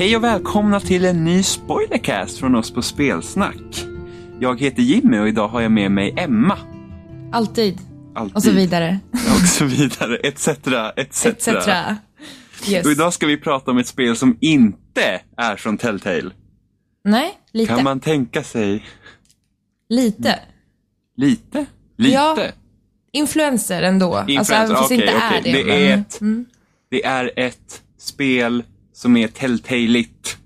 [0.00, 3.86] Hej och välkomna till en ny spoilercast från oss på Spelsnack.
[4.40, 6.58] Jag heter Jimmy och idag har jag med mig Emma.
[7.32, 7.78] Alltid.
[8.14, 8.36] Alltid.
[8.36, 8.98] Och så vidare.
[9.12, 10.48] Och så vidare, etc.
[10.96, 11.26] etc.
[11.26, 11.48] Etc.
[12.68, 12.86] Yes.
[12.86, 16.30] Och idag ska vi prata om ett spel som inte är från Telltale.
[17.04, 17.74] Nej, lite.
[17.74, 18.84] Kan man tänka sig
[19.88, 20.40] Lite.
[21.16, 21.66] lite?
[21.96, 22.14] Lite?
[22.14, 22.38] Ja,
[23.12, 24.14] Influencer ändå.
[24.14, 25.38] alltså Influencer, även fast det okej, inte okej.
[25.38, 25.58] är det.
[25.58, 26.44] Det men, är ett- mm.
[26.90, 28.62] Det är ett spel
[29.00, 30.36] som är Telltale-igt.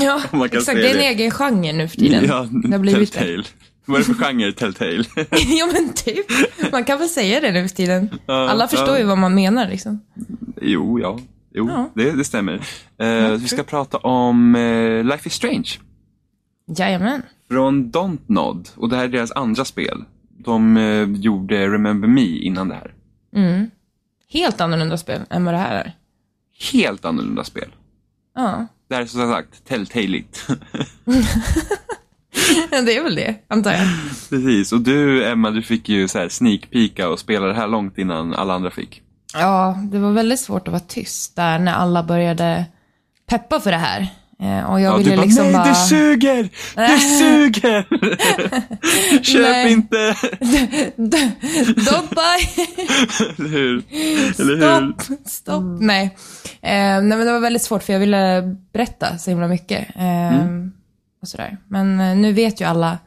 [0.00, 0.66] Ja, exakt.
[0.66, 1.06] Det är en det.
[1.06, 2.24] egen genre nu för tiden.
[2.28, 3.12] Ja, det har blivit.
[3.12, 3.44] Telltale.
[3.84, 5.04] Vad är det för genre, Telltale?
[5.30, 6.26] ja, men typ.
[6.72, 8.10] Man kan väl säga det nu för tiden.
[8.26, 10.00] Alla förstår ju vad man menar liksom.
[10.62, 11.18] Jo, ja.
[11.54, 11.90] Jo, Ja.
[11.94, 12.54] Det, det stämmer.
[12.98, 15.68] Eh, vi ska prata om eh, Life is Strange.
[16.76, 17.22] Jajamän.
[17.50, 18.68] Från Dontnod.
[18.76, 20.04] Och det här är deras andra spel.
[20.38, 22.94] De eh, gjorde Remember Me innan det här.
[23.36, 23.70] Mm.
[24.28, 25.96] Helt annorlunda spel än vad det här är.
[26.72, 27.68] Helt annorlunda spel.
[28.34, 30.46] Ja, Det här är som sagt Telltale-igt.
[32.70, 33.86] det är väl det, antar jag.
[34.30, 34.72] Precis.
[34.72, 37.98] Och du, Emma, du fick ju så här sneak peeka och spela det här långt
[37.98, 39.02] innan alla andra fick.
[39.34, 42.64] Ja, det var väldigt svårt att vara tyst där när alla började
[43.26, 44.08] peppa för det här.
[44.42, 45.64] Eh, och jag Ja, ville du bara, liksom nej bara...
[45.68, 46.48] det suger!
[46.74, 47.86] Det suger!
[49.22, 49.96] Köp inte!
[51.90, 52.64] Don't buy!
[53.38, 53.82] Eller hur?
[54.40, 54.92] Eller hur?
[54.92, 55.28] Stopp!
[55.28, 55.62] Stopp!
[55.80, 56.04] Nej.
[56.62, 59.88] Eh, nej, men det var väldigt svårt för jag ville berätta så himla mycket.
[59.96, 60.02] Eh,
[60.38, 60.72] Mm.
[61.22, 61.56] och sådär.
[61.68, 62.98] Men eh, nu vet ju alla.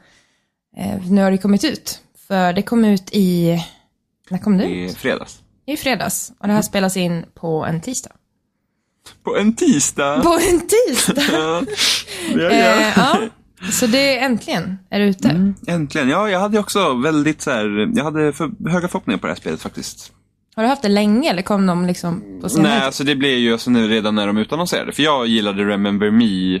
[0.76, 2.00] Eh, nu har det kommit ut.
[2.28, 3.58] För det kom ut i...
[4.30, 4.96] När kom det I ut?
[4.96, 5.38] fredags.
[5.66, 6.32] I fredags.
[6.38, 8.10] Och det här spelas in på en tisdag.
[9.22, 10.22] På en tisdag.
[10.22, 11.22] På en tisdag?
[12.34, 13.18] Ja, ja, eh, ja.
[13.70, 15.28] Så det är äntligen är det ute.
[15.28, 16.08] Mm, äntligen.
[16.08, 19.40] Ja, jag hade också väldigt så här, jag hade för, höga förhoppningar på det här
[19.40, 20.12] spelet faktiskt.
[20.56, 23.38] Har du haft det länge eller kom de liksom på senare Nej, alltså det blev
[23.38, 24.92] ju alltså nu redan när de utannonserade.
[24.92, 26.60] För jag gillade Remember Me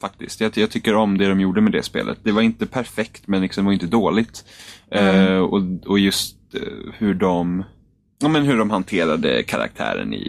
[0.00, 0.40] faktiskt.
[0.40, 2.18] Jag, jag tycker om det de gjorde med det spelet.
[2.22, 4.44] Det var inte perfekt, men liksom, var inte dåligt.
[4.90, 7.64] Eh, och, och just eh, hur de
[8.18, 10.26] Ja, men hur de hanterade karaktären i,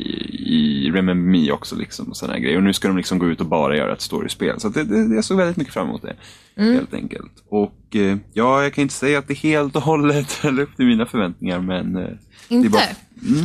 [0.47, 1.75] i Remember Me också.
[1.75, 2.57] Liksom, och såna grejer.
[2.57, 4.59] Och nu ska de liksom gå ut och bara göra ett storiespel.
[4.59, 6.15] Så det, det, jag såg väldigt mycket fram emot det.
[6.63, 7.31] Helt enkelt.
[7.49, 10.85] Och eh, ja, jag kan inte säga att det helt och hållet höll upp till
[10.85, 11.59] mina förväntningar.
[11.59, 12.09] Men eh,
[12.47, 12.69] Inte?
[12.69, 12.81] bara...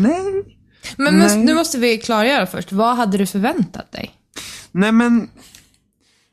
[0.00, 0.44] Nej.
[0.97, 1.44] Men Nej.
[1.44, 2.72] nu måste vi klargöra först.
[2.72, 4.10] Vad hade du förväntat dig?
[4.72, 5.28] Nej men,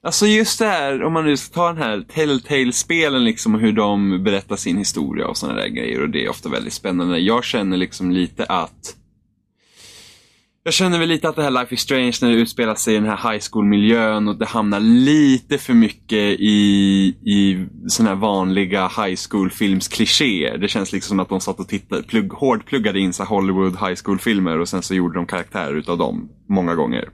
[0.04, 3.72] alltså just det här, om man nu ska ta den här Telltale-spelen liksom och hur
[3.72, 7.20] de berättar sin historia och sådana där grejer och det är ofta väldigt spännande.
[7.20, 8.96] Jag känner liksom lite att
[10.64, 12.98] jag känner väl lite att det här Life is Strange när det utspelar sig i
[12.98, 16.54] den här high school-miljön och det hamnar lite för mycket i,
[17.26, 20.58] i sådana här vanliga high school-films-klichéer.
[20.58, 23.96] Det känns liksom som att de satt och tittade, plugg, hårdpluggade in så Hollywood high
[24.04, 27.10] school-filmer och sen så gjorde de karaktärer utav dem många gånger.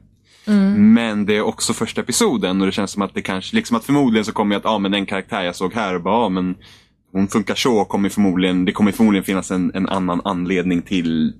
[0.94, 3.86] Men det är också första episoden och det känns som att det kanske, liksom att
[3.86, 6.16] förmodligen så kommer jag att, ja ah, men den karaktär jag såg här och bara,
[6.16, 6.56] ah, men
[7.12, 11.34] hon funkar så, kommer förmodligen, det kommer förmodligen finnas en, en annan anledning till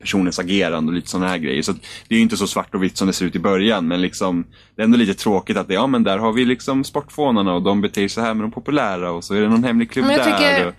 [0.00, 1.62] personens agerande och lite sådana här grejer.
[1.62, 1.72] Så
[2.08, 4.44] det är inte så svart och vitt som det ser ut i början, men liksom
[4.76, 7.62] det är ändå lite tråkigt att det, ja men där har vi liksom sportfånarna och
[7.62, 10.06] de beter sig så här med de populära och så är det någon hemlig klubb
[10.06, 10.24] där.
[10.24, 10.74] tycker- Och,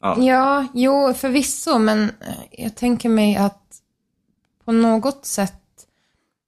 [0.00, 0.16] ja.
[0.22, 2.10] Ja, jo, förvisso, men
[2.58, 3.60] jag tänker mig att
[4.64, 5.52] på något sätt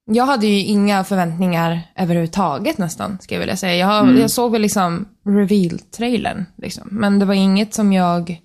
[0.09, 3.75] jag hade ju inga förväntningar överhuvudtaget nästan, ska jag vilja säga.
[3.75, 6.87] Jag, har, jag såg väl liksom reveal-trailern, liksom.
[6.91, 8.41] men det var inget som jag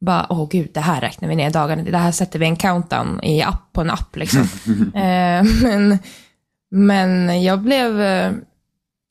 [0.00, 1.82] bara, åh gud, det här räknar vi ner dagarna.
[1.82, 4.40] Det här sätter vi en countdown i app på en app liksom.
[4.94, 5.98] eh, men,
[6.70, 8.32] men jag blev eh,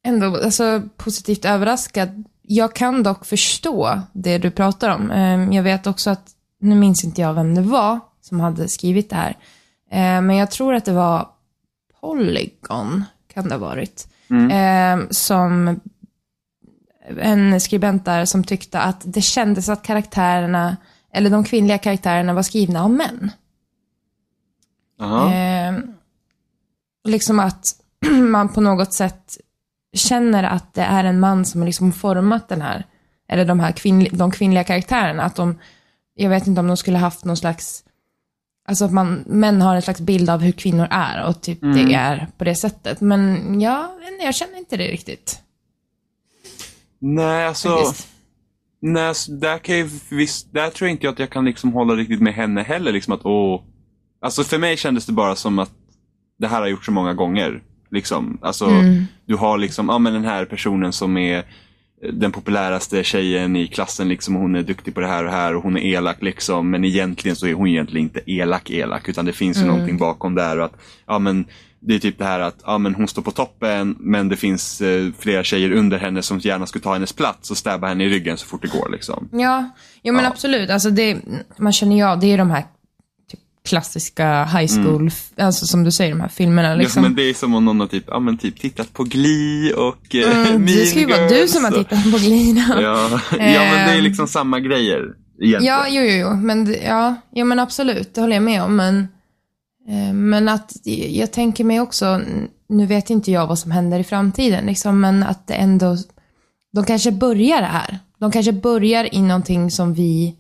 [0.06, 2.24] ändå alltså, positivt överraskad.
[2.42, 5.12] Jag kan dock förstå det du pratar om.
[5.12, 6.28] Eh, jag vet också att,
[6.62, 9.38] nu minns inte jag vem det var som hade skrivit det här,
[9.92, 11.28] eh, men jag tror att det var
[12.02, 13.04] Polygon,
[13.34, 14.08] kan det ha varit,
[14.52, 15.80] eh, som
[17.18, 20.78] en skribent där som tyckte att det kändes att karaktärerna,
[21.14, 23.32] eller de kvinnliga karaktärerna var skrivna av män.
[25.34, 25.80] Eh,
[27.04, 27.76] liksom att
[28.30, 29.38] man på något sätt
[29.94, 32.86] känner att det är en man som har liksom format den här,
[33.28, 35.24] eller de här kvinn, de kvinnliga karaktärerna.
[35.24, 35.60] Att de,
[36.14, 37.84] jag vet inte om de skulle haft någon slags,
[38.70, 41.94] alltså att man, män har en slags bild av hur kvinnor är och typ det
[41.94, 43.02] är på det sättet.
[43.02, 45.40] Men ja, jag känner inte det riktigt.
[47.00, 47.70] Nej, alltså.
[47.70, 48.08] Faktiskt.
[48.82, 51.94] Nej, så där, kan jag, visst, där tror jag inte att jag kan liksom hålla
[51.94, 52.92] riktigt med henne heller.
[52.92, 53.62] Liksom att, åh.
[54.22, 55.72] Alltså för mig kändes det bara som att
[56.40, 57.64] det här har gjorts så många gånger.
[57.92, 58.38] Liksom.
[58.42, 58.70] Alltså,
[59.26, 61.46] Du har liksom, ja men den här personen som är
[62.14, 65.56] den populäraste tjejen i klassen liksom, hon är duktig på det här och det här
[65.56, 66.70] och hon är elak liksom.
[66.70, 70.36] Men egentligen så är hon egentligen inte elak elak utan det finns ju någonting bakom
[70.36, 70.60] där.
[70.60, 70.74] Och att,
[71.08, 71.46] ja men
[71.80, 74.82] det är typ det här att ja, men hon står på toppen men det finns
[74.82, 78.10] eh, flera tjejer under henne som gärna skulle ta hennes plats och stäba henne i
[78.10, 78.90] ryggen så fort det går.
[78.90, 79.30] Liksom.
[79.32, 79.70] Ja,
[80.04, 80.30] jo men Ja.
[80.30, 80.70] absolut.
[80.70, 81.18] Alltså det,
[81.58, 82.64] man känner ju av, det är de här
[83.70, 86.76] klassiska high school, alltså som du säger, de här filmerna.
[86.76, 87.00] Liksom.
[87.00, 87.12] Mm.
[87.12, 89.74] Ja, men det är som om någon har typ, ja, men typ tittat på Glee
[89.74, 92.82] och eh, Mm, det ska ju vara du som har tittat på Glina.
[92.82, 95.02] Ja, ja, men det är liksom samma grejer
[95.42, 95.64] egentligen.
[95.64, 96.36] Ja, jo, jo, jo.
[96.36, 98.76] Men, ja, ja, men absolut, det håller jag med om.
[98.76, 99.08] Men,
[99.90, 100.72] eh, men att
[101.10, 102.22] jag tänker mig också,
[102.70, 105.98] nu vet inte jag vad som händer i framtiden, liksom, men att det ändå,
[106.74, 108.00] de kanske börjar det här.
[108.20, 110.36] De kanske börjar i någonting som vi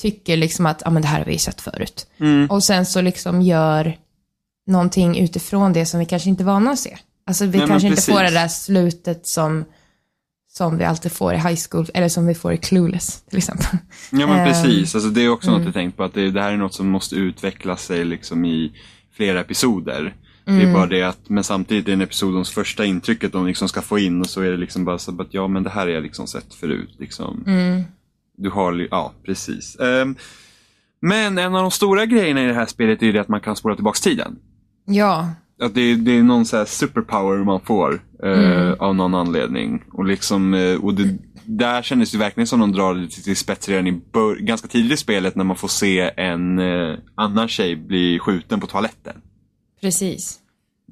[0.00, 2.06] tycker liksom att, ja men det här har vi sett förut.
[2.18, 2.50] Mm.
[2.50, 3.98] Och sen så liksom gör
[4.66, 6.98] någonting utifrån det som vi kanske inte är vana att se.
[7.26, 9.64] Alltså vi Nej, kanske inte får det där slutet som,
[10.52, 13.66] som vi alltid får i high school, eller som vi får i Clueless till exempel.
[14.10, 15.60] Ja men Ehm, precis, alltså, det är också mm.
[15.60, 18.44] något jag tänkt på att det, det här är något som måste utveckla sig liksom
[18.44, 18.72] i
[19.12, 20.14] flera episoder.
[20.44, 20.68] Det Mm.
[20.68, 23.82] är bara det att, men samtidigt är det en episodens första intrycket de liksom ska
[23.82, 25.88] få in och så är det liksom bara så att ja men det här har
[25.88, 26.94] jag liksom sett förut.
[26.98, 27.44] Liksom.
[27.46, 27.84] Mm.
[28.36, 29.76] Du har, ja precis.
[29.80, 30.16] Ehm,
[31.00, 33.40] men en av de stora grejerna i det här spelet är ju det att man
[33.40, 34.38] kan spåra tillbaks tiden.
[34.84, 35.28] Ja,
[35.62, 39.82] Att det, är- det är någon så här superpower man får eh, av någon anledning.
[39.92, 43.36] Och, liksom, eh, och det, där kändes det verkligen som de drar det till, till
[43.36, 44.00] spets redan i
[44.40, 48.66] ganska tidigt i spelet när man får se en eh, annan tjej bli skjuten på
[48.66, 49.16] toaletten.
[49.80, 50.38] precis.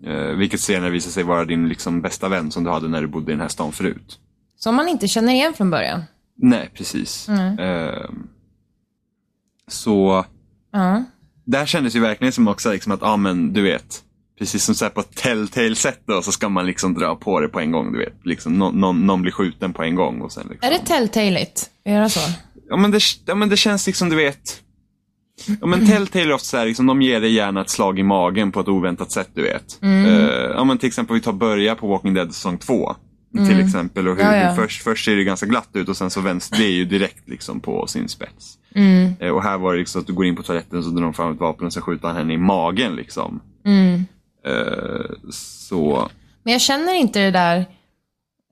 [0.07, 3.07] Eh, vilket senare visar sig vara din liksom, bästa vän som du hade när du
[3.07, 4.19] bodde i den här stan förut.
[4.57, 6.03] Som man inte känner igen från början.
[6.37, 7.29] Nej, precis.
[7.29, 7.59] Mm.
[7.59, 8.09] Eh,
[9.69, 10.25] så
[10.73, 11.05] Ja.
[11.45, 14.03] där kändes ju verkligen som också liksom att, ja men du vet,
[14.39, 17.71] precis som så på telltale-sätt då så ska man liksom dra på det på en
[17.73, 18.15] gång, du vet.
[18.25, 20.69] Liksom, någon, någon, någon blir skjuten på en gång och sen liksom.
[20.69, 22.21] Är det telltaleigt att göra så?
[22.69, 24.61] Ja men det, ja men det känns liksom, du vet.
[25.61, 28.03] Ja men Telltale är ofta så här, liksom, de ger dig gärna ett slag i
[28.03, 29.79] magen på ett oväntat sätt, du vet.
[29.83, 30.07] Mm.
[30.07, 32.95] Eh, ja men till exempel, vi tar börja på Walking Dead säsong 2.
[33.35, 34.35] Till exempel, och hur, Mm.
[34.35, 34.49] Ja, ja.
[34.49, 37.29] hur först, först ser det ganska glatt ut och sen så vänds det ju direkt
[37.29, 38.59] liksom på sin spets.
[38.75, 39.15] Mm.
[39.21, 41.15] Eh, och här var det liksom att du går in på toaletten så drar de
[41.15, 43.41] fram ett vapen och så skjuter han henne i magen liksom.
[43.65, 44.05] Mm.
[44.47, 46.09] Eh, så,
[46.43, 47.67] Men jag känner inte det där,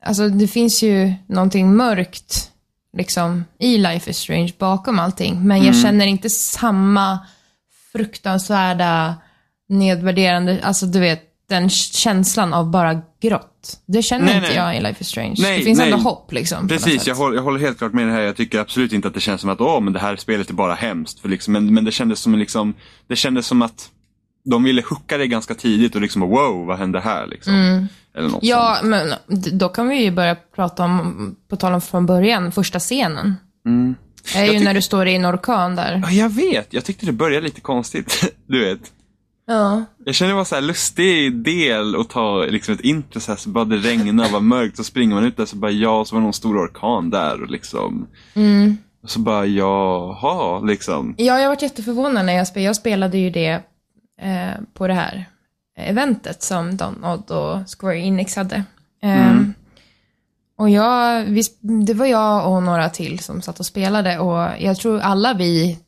[0.05, 2.51] alltså det finns ju någonting mörkt
[2.97, 5.47] liksom i Life is Strange bakom allting.
[5.47, 7.19] Men jag känner inte samma
[7.93, 9.15] fruktansvärda
[9.69, 11.23] nedvärderande, alltså du vet
[11.53, 13.81] den känslan av bara grått.
[13.87, 14.57] Det känner Nej, inte nej.
[14.57, 15.35] jag i Life is Strange.
[15.39, 15.91] Nej, det finns nej.
[15.93, 16.69] ändå hopp liksom.
[16.69, 18.21] Precis, jag håller, jag håller helt klart med det här.
[18.21, 20.55] Jag tycker absolut inte att det känns som att åh, men det här spelet är
[20.55, 21.21] bara hemskt.
[21.21, 22.75] För liksom, men, men det kändes som liksom,
[23.09, 23.91] det kändes som att
[24.45, 27.55] de ville hooka det ganska tidigt och liksom wow, vad hände här liksom?
[28.15, 28.51] Eller något Mm.
[28.51, 28.91] Ja, sånt.
[28.91, 29.15] men
[29.59, 33.35] då kan vi ju börja prata om, på tal om från början, första scenen.
[33.67, 33.95] Mm.
[34.35, 36.03] är ju Jag tyck- när du står i en orkan där.
[36.05, 36.73] Ja, jag vet.
[36.75, 38.35] Jag tyckte det började lite konstigt.
[38.49, 38.81] du vet.
[39.47, 39.85] Ja.
[40.05, 43.39] Jag känner det var så här lustig del att ta liksom ett intro så här,
[43.39, 46.05] så bara det regnar och var mörkt så springer man ut där så bara ja,
[46.05, 48.07] så var det någon stor orkan där och liksom.
[48.35, 48.77] Mm.
[49.03, 51.15] Och så bara jaha, liksom.
[51.19, 52.67] Ja, jag varit jätteförvånad när jag spelade.
[52.67, 53.53] Jag spelade ju det
[54.23, 55.25] eh, på det här
[55.79, 58.65] eventet som Donald och Square Enix hade.
[59.03, 59.55] Ehm,
[60.59, 61.43] Och jag, vi,
[61.87, 65.79] det var jag och några till som satt och spelade och jag tror alla vi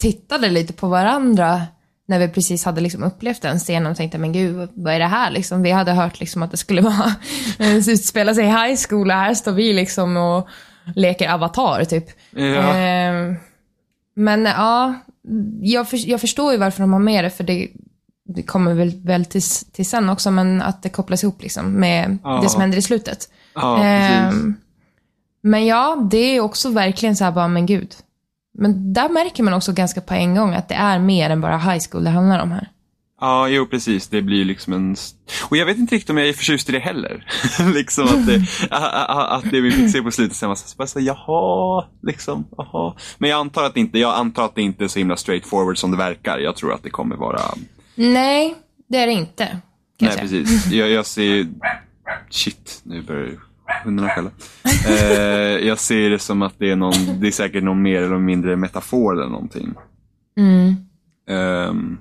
[0.00, 1.62] tittade lite på varandra
[2.06, 5.06] när vi precis hade liksom upplevt den scenen och tänkte, men gud, vad är det
[5.06, 5.62] här liksom?
[5.62, 7.14] Vi hade hört liksom att det skulle vara,
[7.88, 10.48] utspela sig i high school och här står vi liksom och
[10.94, 12.04] leker avatar typ.
[12.30, 12.74] Ja.
[12.74, 13.34] Ehm,
[14.14, 14.94] men ja,
[15.60, 17.68] jag, för, jag förstår ju varför de har med det, för det,
[18.28, 19.42] det kommer väl, väl till,
[19.72, 22.40] till sen också, men att det kopplas ihop liksom med Ja.
[22.42, 23.28] det som händer i slutet.
[23.54, 23.84] Ja.
[23.84, 24.54] Ehm,
[25.40, 27.94] men ja, det är också verkligen så här bara, men gud.
[28.58, 31.58] Men där märker man också ganska på en gång att det är mer än bara
[31.58, 32.68] high school det handlar om här.
[33.20, 34.08] Ja, jo precis.
[34.08, 34.96] Det blir liksom en...
[35.50, 37.26] Och jag vet inte riktigt om jag är förtjust i det heller.
[37.74, 41.00] liksom att det, att det vi fick se på slutet sen var så bara så,
[41.00, 42.94] jaha, liksom, jaha.
[43.18, 45.78] Men jag antar att det inte, jag antar att det inte är så himla straightforward
[45.78, 46.38] som det verkar.
[46.38, 47.40] Jag tror att det kommer vara...
[47.94, 48.54] Nej,
[48.88, 49.44] det är det inte.
[50.00, 50.66] Nej, jag precis.
[50.72, 51.46] Jag, jag ser...
[52.30, 53.38] Shit, nu börjar
[53.84, 54.30] hundarna skälla.
[54.88, 58.18] Eh, jag ser det som att det är någon, det är säkert någon mer eller
[58.18, 59.74] mindre metafor eller någonting.
[60.38, 60.74] Mm.
[61.30, 61.98] Ehm,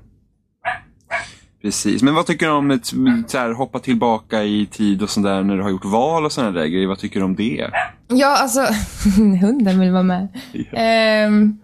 [1.61, 2.85] precis, men vad tycker du om ett,
[3.27, 6.51] så här, hoppa tillbaka i tid och sådär när du har gjort val och sådana
[6.51, 6.87] där grejer?
[6.87, 7.69] Vad tycker du om det?
[8.07, 8.65] Ja, alltså,
[9.41, 10.27] hunden vill vara med.
[10.51, 10.77] Ja.
[10.79, 11.57] Ehm,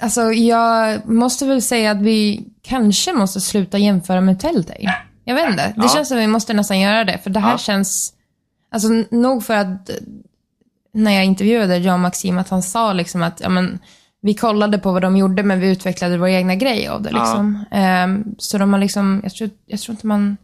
[0.00, 4.94] alltså, jag måste väl säga att vi kanske måste sluta jämföra med Telltale.
[5.24, 5.62] Jag vet inte.
[5.76, 5.88] Det Ja.
[5.88, 7.58] känns som att vi måste nästan göra det, för det här Ja.
[7.58, 8.12] känns...
[8.76, 9.96] Alltså, nog för att eh,
[10.92, 13.78] när jag intervjuade John Maxim att han sa liksom att ja, men,
[14.20, 17.10] vi kollade på vad de gjorde, men vi utvecklade vår egna grej av det.
[17.10, 17.64] Liksom.
[17.70, 20.36] Ehm, så de har liksom, jag tror, jag tror inte man,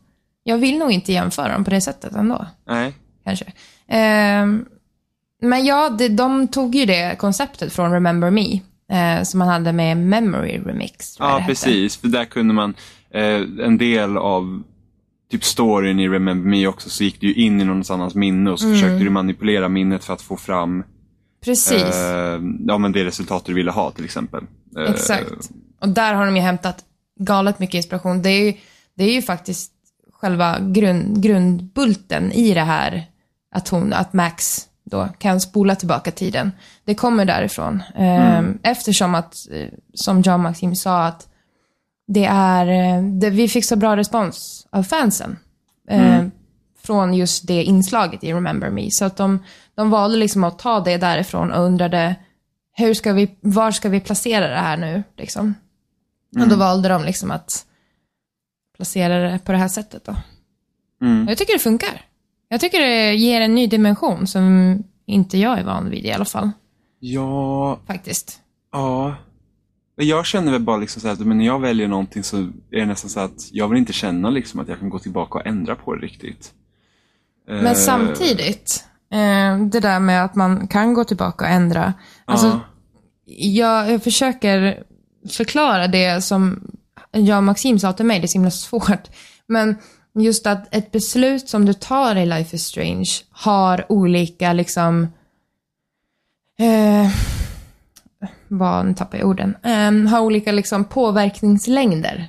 [0.44, 2.46] jag vill nog inte jämföra dem på det sättet ändå.
[2.66, 2.94] Nej.
[3.24, 3.52] Kanske.
[3.88, 4.64] Ehm,
[5.42, 8.60] men ja, det, de tog ju det konceptet från Remember Me,
[8.92, 11.16] eh, som man hade med Memory Remix.
[11.18, 11.96] Ja, precis.
[11.96, 12.74] För där kunde man,
[13.10, 14.62] eh, en del av
[15.32, 18.50] typ storyn i Remember Me också, så gick du ju in i någon annans minne
[18.50, 18.76] och så Mm.
[18.78, 20.84] försökte du manipulera minnet för att få fram
[21.44, 21.82] Precis.
[21.82, 24.44] eh, ja, men det resultat du ville ha till exempel.
[24.78, 25.50] Eh, Exakt.
[25.80, 26.84] Och där har de ju hämtat
[27.20, 28.22] galet mycket inspiration.
[28.22, 28.52] Det är ju,
[28.96, 29.72] det är ju faktiskt
[30.12, 33.04] själva grund, grundbulten i det här,
[33.54, 36.52] att, hon, att Max då kan spola tillbaka tiden.
[36.84, 37.82] Det kommer därifrån.
[37.96, 41.28] Ehm, Eftersom att, eh, som John Maxim sa, att
[42.06, 45.38] det är, eh, det, vi fick så bra respons av fansen.
[45.88, 46.26] eh,
[46.82, 48.90] Från just det inslaget i Remember Me.
[48.90, 49.38] Så att de,
[49.74, 52.16] de valde liksom att ta det därifrån och undrade,
[52.72, 55.02] hur ska vi, var ska vi placera det här nu?
[55.16, 55.54] Liksom.
[56.40, 57.66] Och då valde de liksom att
[58.76, 60.16] placera det på det här sättet då.
[61.02, 61.28] Mm.
[61.28, 62.00] Jag tycker det funkar.
[62.48, 66.24] Jag tycker det ger en ny dimension som inte jag är van vid i alla
[66.24, 66.50] fall.
[66.98, 68.40] Ja, Faktiskt.
[68.72, 69.16] ja.
[69.96, 72.86] Jag känner väl bara liksom så att men när jag väljer någonting så är det
[72.86, 75.76] nästan så att jag vill inte känna liksom att jag kan gå tillbaka och ändra
[75.76, 76.52] på det riktigt.
[77.46, 81.94] Men Eh, samtidigt, eh, det där med att man kan gå tillbaka och ändra.
[82.24, 82.60] Alltså, ja.
[83.24, 84.82] jag, jag försöker
[85.30, 86.70] förklara det som
[87.10, 89.08] jag och Maxim sa till mig, det är så himla svårt.
[89.46, 89.76] Men
[90.14, 95.02] just att ett beslut som du tar i Life is Strange har olika liksom...
[96.58, 97.10] Eh,
[98.58, 99.56] vad, nu tappar jag orden.
[99.64, 102.26] Eh, har olika liksom påverkningslängder.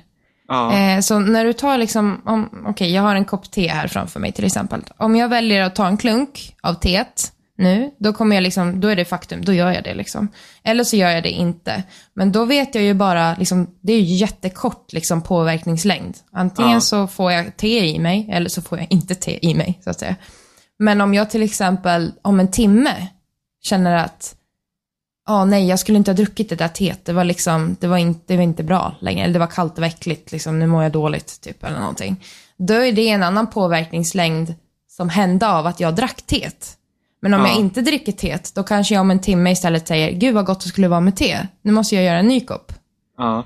[0.48, 0.78] Ja.
[0.78, 4.20] Eh, så när du tar liksom, om- okej jag har en kopp te här framför
[4.20, 4.80] mig till exempel.
[4.96, 8.88] Om jag väljer att ta en klunk av teet nu, då kommer jag liksom, då
[8.88, 10.28] är det faktum, då gör jag det liksom.
[10.64, 11.82] Eller så gör jag det inte.
[12.14, 16.14] Men då vet jag ju bara, liksom, det är ju jättekort liksom påverkningslängd.
[16.32, 16.80] Antingen Ja.
[16.80, 19.90] så får jag te i mig, eller så får jag inte te i mig, så
[19.90, 20.16] att säga.
[20.78, 23.06] Men om jag till exempel om en timme
[23.62, 24.34] känner att
[25.26, 27.04] Ja, nej, jag skulle inte ha druckit det där teet.
[27.04, 29.22] Det var liksom, det var inte, det var inte bra längre.
[29.24, 32.24] Eller det var kallt och äckligt, liksom, nu mår jag dåligt, typ, eller någonting.
[32.58, 34.54] Då är det en annan påverkningslängd
[34.96, 36.76] som hände av att jag drack teet.
[37.22, 37.48] Men om Ja.
[37.48, 40.60] jag inte dricker teet, då kanske jag om en timme istället säger, gud vad gott
[40.60, 41.38] det skulle vara med te.
[41.62, 42.72] Nu måste jag göra en ny kopp.
[43.18, 43.44] ja.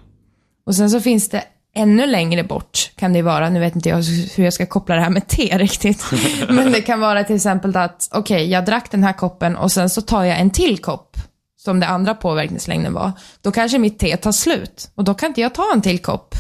[0.67, 1.45] Och sen så finns det
[1.75, 3.97] ännu längre bort, kan det vara, nu vet inte jag
[4.37, 6.05] hur jag ska koppla det här med te riktigt.
[6.49, 9.91] Men det kan vara till exempel att, okej, jag drack den här koppen och sen
[9.91, 11.17] så tar jag en till kopp,
[11.59, 13.13] som det andra påverkningslängden var.
[13.43, 16.35] Då kanske mitt te tar slut och då kan inte jag ta en till kopp.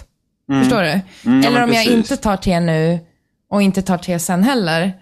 [0.62, 0.88] Förstår du?
[0.90, 1.92] Mm, ja, Eller om jag precis.
[1.92, 2.98] inte tar te nu
[3.50, 4.92] och inte tar te sen heller,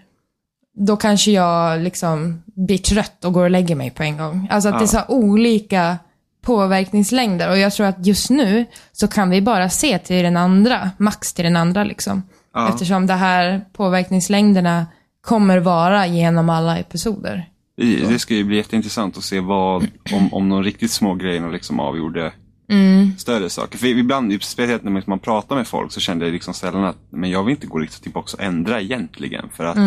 [0.77, 4.47] då kanske jag liksom blir trött och går och lägger mig på en gång.
[4.51, 5.97] Alltså att det är så olika
[6.41, 10.91] påverkningslängder och jag tror att just nu så kan vi bara se till den andra,
[10.97, 12.23] max till den andra liksom.
[12.53, 12.69] Ja.
[12.69, 14.85] Eftersom det här påverkningslängderna
[15.21, 17.49] kommer vara genom alla episoder.
[17.77, 21.49] Det, det ska ju bli jätteintressant att se vad, om, om de riktigt små grejerna
[21.49, 22.33] liksom avgjorde
[22.69, 23.17] Mm.
[23.17, 23.77] större saker.
[23.77, 27.29] För ibland, speciellt när man pratar med folk, så kände jag liksom sällan att men
[27.29, 29.49] jag vill inte gå riktigt tillbaka och ändra egentligen.
[29.53, 29.77] För att,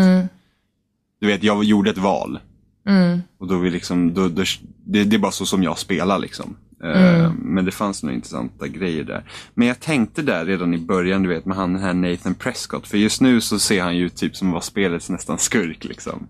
[1.21, 2.39] du vet, jag gjorde ett val.
[2.89, 3.23] Mm.
[3.39, 4.43] Och då vill liksom, då, då,
[4.85, 6.57] det, det är bara så som jag spelar liksom.
[6.85, 9.25] Eh, Men det fanns några intressanta grejer där.
[9.55, 12.87] Men jag tänkte där redan i början, du vet, med han den här Nathan Prescott.
[12.89, 16.27] För just nu så ser han ju typ som vara spelets nästan skurk liksom.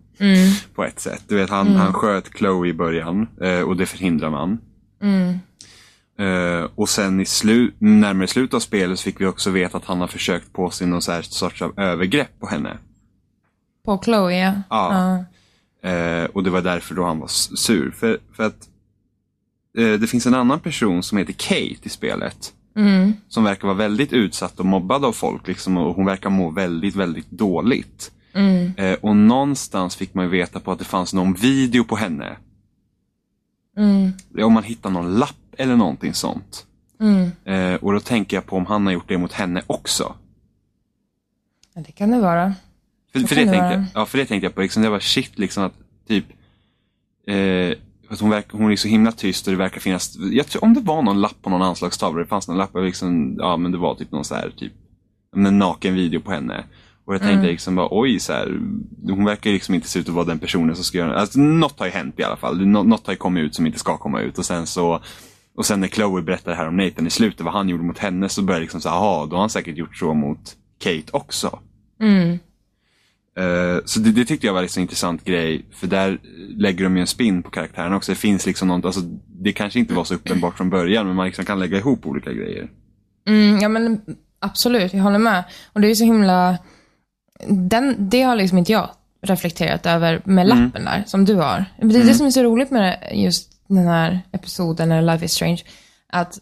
[0.74, 1.24] På ett sätt.
[1.28, 4.58] Du vet, han, han sköt Chloe i början eh, och det förhindrar man.
[6.18, 9.84] Eh, och sen i slu närmare slutet av spelet så fick vi också veta att
[9.84, 12.78] han har försökt på sig någon så här sorts av övergrepp på henne.
[13.84, 14.52] På Chloe, ja.
[14.70, 15.24] Ja.
[15.90, 17.90] Eh, och det var därför då han var sur.
[17.90, 18.68] För, för att
[19.74, 22.54] det finns en annan person som heter Kate i spelet.
[22.76, 23.12] Mm.
[23.28, 25.46] Som verkar vara väldigt utsatt och mobbad av folk.
[25.48, 28.12] Liksom, och hon verkar må väldigt, väldigt dåligt.
[28.32, 28.72] Mm.
[28.76, 32.36] Eh, och någonstans fick man veta på att det fanns någon video på henne.
[33.76, 34.12] Mm.
[34.44, 36.66] Om man hittar någon lapp eller någonting sånt.
[37.00, 37.30] Mm.
[37.44, 40.14] Eh, och då tänker jag på om han har gjort det mot henne också.
[41.74, 42.54] Ja, det kan det vara.
[43.12, 43.72] För, för, det det tänkte, vara.
[43.72, 44.60] jag- ja, för det tänkte jag på.
[44.60, 45.74] Liksom, det var shit liksom att
[46.08, 46.24] typ
[47.26, 47.72] eh,
[48.14, 50.74] att hon, verkar, hon är så himla tyst och det verkar finnas, jag tror, om
[50.74, 53.78] det var någon lapp på någon anslagstavla, det fanns någon lapp, liksom, ja men det
[53.78, 54.72] var typ någon så här typ
[55.36, 56.64] en naken video på henne.
[57.04, 57.50] Och jag tänkte Mm.
[57.50, 58.60] liksom bara, oj, så här,
[59.08, 61.78] hon verkar liksom inte se ut att vara den personen som ska göra alltså, Något
[61.78, 62.66] har ju hänt i alla fall.
[62.66, 64.38] Nå- Något har ju kommit ut som inte ska komma ut.
[64.38, 65.00] Och sen så
[65.56, 67.98] och sen när Chloe berättar det här om Nathan i slutet, vad han gjorde mot
[67.98, 71.04] henne, så börjar jag liksom säga, jaha, då har han säkert gjort så mot Kate
[71.12, 71.58] också.
[72.00, 72.38] Mm.
[73.40, 76.18] Eh, så det, det tyckte jag var liksom en intressant grej, för där
[76.56, 78.12] lägger de ju en spin på karaktären också.
[78.12, 79.00] Det finns liksom något, alltså,
[79.42, 82.32] det kanske inte var så uppenbart från början, men man liksom kan lägga ihop olika
[82.32, 82.68] grejer.
[83.28, 84.00] Mm, ja men
[84.38, 85.44] absolut, jag håller med.
[85.72, 86.58] Och det är så himla...
[87.48, 88.90] Den, det har liksom inte jag
[89.22, 91.64] reflekterat över med lappen där, som du har.
[91.82, 95.32] Det är det som är så roligt med just den här episoden, eller Life is
[95.32, 95.60] Strange,
[96.12, 96.38] att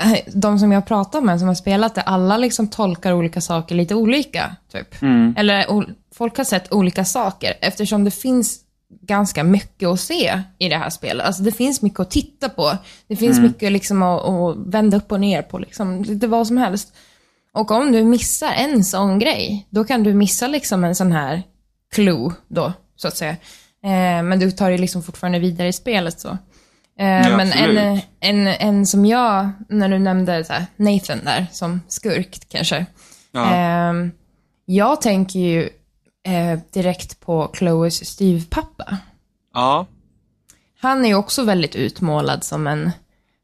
[0.00, 3.74] eh, de som jag pratar med som har spelat det, alla liksom tolkar olika saker
[3.74, 4.56] lite olika.
[4.72, 5.02] Typ.
[5.36, 8.60] Eller o- folk har sett olika saker eftersom det finns
[9.00, 11.26] ganska mycket att se i det här spelet.
[11.26, 12.76] Alltså det finns mycket att titta på.
[13.06, 16.02] Det finns mycket liksom att, att vända upp och ner på, liksom.
[16.02, 16.94] lite vad som helst.
[17.52, 21.42] Och om du missar en sån grej, då kan du missa liksom en sån här
[21.94, 23.36] clue då, så att säga.
[23.84, 26.28] Eh, men du tar ju liksom fortfarande vidare i spelet så.
[26.98, 31.46] Eh, Ja, men en, en, en som jag, när du nämnde så här, Nathan där,
[31.52, 32.86] som skurk kanske.
[33.32, 33.54] Ja.
[33.54, 34.10] Ehm,
[34.66, 35.68] jag tänker ju
[36.24, 38.98] eh, direkt på Chloes styvpappa.
[39.54, 39.86] ja.
[40.80, 42.90] Han är ju också väldigt utmålad som en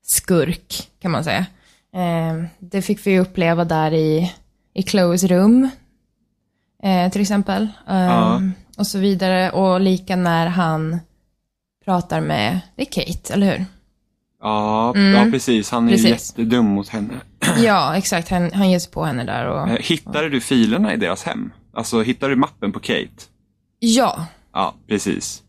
[0.02, 1.46] skurk, kan man säga.
[1.94, 4.32] Ehm, det fick vi uppleva där i,
[4.74, 5.68] i Chloes rum,
[6.82, 7.62] eh, till exempel.
[7.88, 8.40] Ehm, Ja.
[8.78, 9.50] Och så vidare.
[9.50, 11.00] Och lika när han
[11.84, 13.64] pratar med, det är Kate, eller hur?
[14.42, 15.70] Ja, ja, precis.
[15.70, 16.04] Han är Mm.
[16.12, 16.28] Precis.
[16.38, 17.14] jättedum mot henne.
[17.58, 18.28] Ja, exakt.
[18.28, 19.68] Han, han ger sig på henne där och...
[19.68, 21.52] Eh, Hittade du filerna i deras hem?
[21.72, 23.08] Alltså, hittade du mappen på Kate?
[23.78, 25.42] Ja, Ja, precis.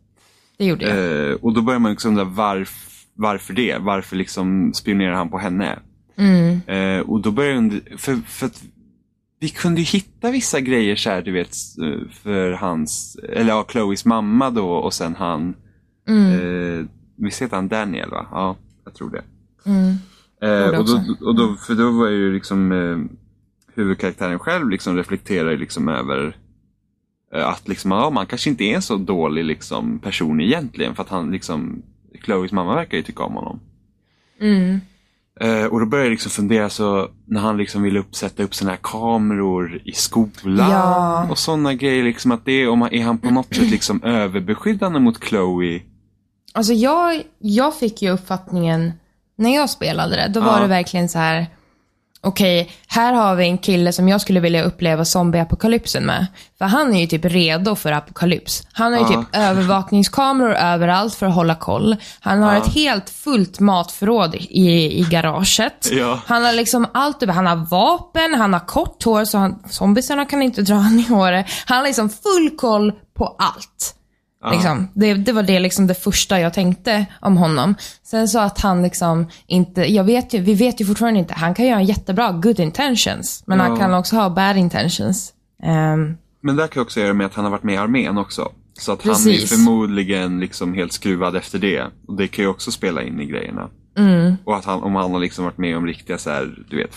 [0.57, 1.29] det gjorde jag.
[1.29, 3.77] Eh, och då börjar man liksom undra varf, varför det?
[3.77, 5.79] Varför liksom spionerar han på henne?
[6.15, 6.61] Mm.
[6.67, 8.63] Eh, och då börjar jag för, för att
[9.39, 11.55] vi kunde ju hitta vissa grejer så här, du vet,
[12.23, 15.55] för hans, eller ja, Chloes mamma då och sen han,
[16.07, 16.31] Mm.
[16.79, 16.85] eh,
[17.17, 18.27] visst heter han Daniel va?
[18.31, 18.55] Ja,
[18.85, 19.23] jag tror det.
[19.65, 19.95] Mm.
[20.41, 22.97] Eh, och då, och då, för då var ju liksom eh,
[23.75, 26.35] huvudkaraktären själv liksom reflekterar liksom över
[27.33, 31.03] eh, att liksom, ja, man kanske inte är en så dålig liksom, person egentligen för
[31.03, 31.81] att han liksom,
[32.25, 33.59] Chloes mamma verkar ju tycka om honom.
[34.41, 34.79] Mm.
[35.39, 38.55] Eh, och då började jag liksom fundera så när han liksom ville upp, sätta upp
[38.55, 41.27] såna här kameror i skolan Ja.
[41.29, 42.03] och sådana grejer.
[42.03, 45.81] Liksom att det, om han, är han på något sätt liksom överbeskyddande mot Chloe?
[46.53, 48.91] Alltså jag, jag fick ju uppfattningen,
[49.35, 50.61] när jag spelade det, då var Ja.
[50.61, 51.47] det verkligen så här.
[52.23, 56.27] Okej, här har vi en kille som jag skulle vilja uppleva zombieapokalypsen med.
[56.57, 58.63] För han är ju typ redo för apokalyps.
[58.73, 59.21] Han har ju Ja.
[59.21, 61.95] typ övervakningskameror överallt för att hålla koll.
[62.19, 62.61] Han har Ja.
[62.61, 65.89] ett helt fullt matförråd i, i garaget.
[65.91, 66.19] Ja.
[66.25, 67.33] Han har liksom allt över.
[67.33, 71.07] Han har vapen, han har kort hår så han, zombiesarna kan inte dra han i
[71.07, 71.45] håret.
[71.65, 73.95] Han har liksom full koll på allt.
[74.51, 74.87] Liksom.
[74.93, 77.75] Det, det var det, liksom det första jag tänkte om honom.
[78.03, 81.53] Sen så att han liksom inte, jag vet ju, vi vet ju fortfarande inte, han
[81.53, 83.77] kan ju ha jättebra good intentions, men han Ja.
[83.77, 85.33] kan också ha bad intentions.
[85.63, 88.51] Ehm, Men det kan också göra med att han har varit med i armén också.
[88.79, 89.49] Så att han är Precis.
[89.49, 91.83] förmodligen liksom helt skruvad efter det.
[92.07, 93.69] Och det kan ju också spela in i grejerna.
[93.97, 96.77] mm, Och att han, om han har liksom varit med om riktiga så här, du
[96.77, 96.95] vet,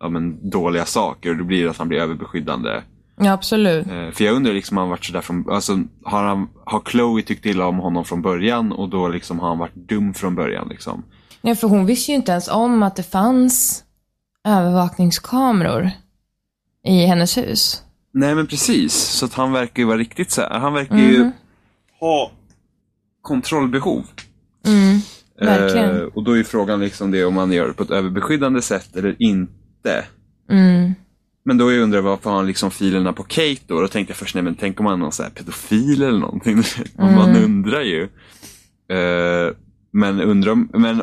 [0.00, 2.70] ja, men, dåliga saker, då blir det att han blir överbeskyddande.
[3.16, 3.86] Ja, absolut.
[3.86, 7.22] Eh, för jag undrar liksom, har han varit sådär från, alltså, har, han, har Chloe
[7.22, 10.68] tyckt illa om honom från början och då liksom har han varit dum från början
[10.68, 11.04] liksom?
[11.42, 13.84] Ja, för hon visste ju inte ens om att det fanns
[14.44, 15.90] övervakningskameror
[16.84, 17.82] i hennes hus.
[18.12, 20.58] Nej men precis, så att han verkar ju vara riktigt så här.
[20.58, 21.30] han verkar ju
[22.00, 22.30] ha
[23.22, 24.04] kontrollbehov.
[24.66, 24.98] Mm,
[25.40, 25.96] verkligen.
[25.96, 28.96] Eh, och då är frågan liksom det om man gör det på ett överbeskyddande sätt
[28.96, 30.04] eller inte.
[30.50, 30.94] Mm.
[31.44, 33.80] Men då jag undrar varför har han liksom filerna på Kate då?
[33.80, 36.18] Då tänkte jag först, nej men tänk om han är någon så här pedofil eller
[36.18, 36.62] någonting.
[36.96, 38.02] Man undrar ju.
[38.88, 39.52] Eh,
[39.90, 41.02] men undrar men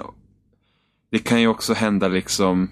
[1.12, 2.70] det kan ju också hända liksom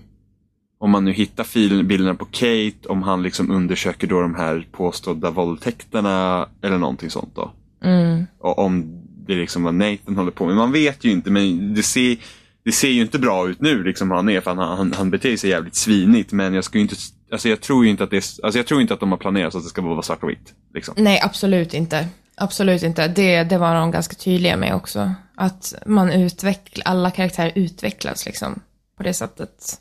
[0.79, 4.67] om man nu hittar filen, bilderna på Kate, om han liksom undersöker då de här
[4.71, 7.51] påstådda våldtäkterna eller någonting sånt då.
[7.83, 8.25] Mm.
[8.39, 10.55] Och om det liksom vad Nathan håller på med.
[10.55, 12.17] Man vet ju inte, men det ser,
[12.65, 15.37] det ser ju inte bra ut nu liksom han är, för han, han, han beter
[15.37, 16.31] sig jävligt svinigt.
[16.31, 16.95] Men jag skulle inte,
[17.31, 19.51] alltså jag tror inte att det, är- alltså jag tror inte att de har planerat
[19.51, 20.53] så att det ska vara svart och vitt.
[20.73, 20.93] Liksom.
[20.97, 22.07] Nej, absolut inte.
[22.35, 23.07] Absolut inte.
[23.07, 25.13] Det, det var de ganska tydliga med också.
[25.35, 28.59] Att man utvecklar, alla karaktärer utvecklas liksom
[28.97, 29.73] på det sättet.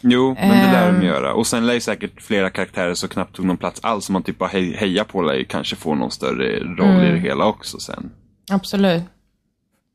[0.00, 1.02] Jo, men det lär de Ehm.
[1.06, 1.34] göra.
[1.34, 4.22] Och sen lär ju säkert flera karaktärer som knappt tog någon plats alls, som man
[4.22, 7.46] typ bara hej, hejar på, lär ju kanske få någon större roll i det hela
[7.46, 8.10] också sen.
[8.50, 9.02] Absolut.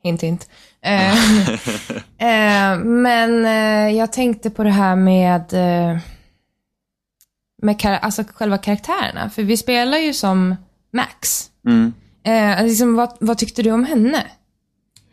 [0.03, 0.49] Hint, hint.
[0.81, 1.13] Eh,
[2.17, 5.97] eh, men eh, jag tänkte på det här med, eh,
[7.61, 9.29] med kar- alltså själva karaktärerna.
[9.29, 10.55] För vi spelar ju som
[10.93, 11.49] Max.
[11.67, 11.93] Mm.
[12.23, 14.25] Eh, liksom, vad, vad tyckte du om henne?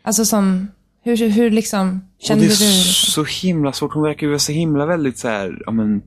[0.03, 0.67] Alltså som,
[1.03, 2.77] hur, hur liksom kände det är du?
[2.77, 3.25] liksom?
[3.25, 3.93] så himla svårt.
[3.93, 6.01] Hon verkar ju vara så himla väldigt så här, ja men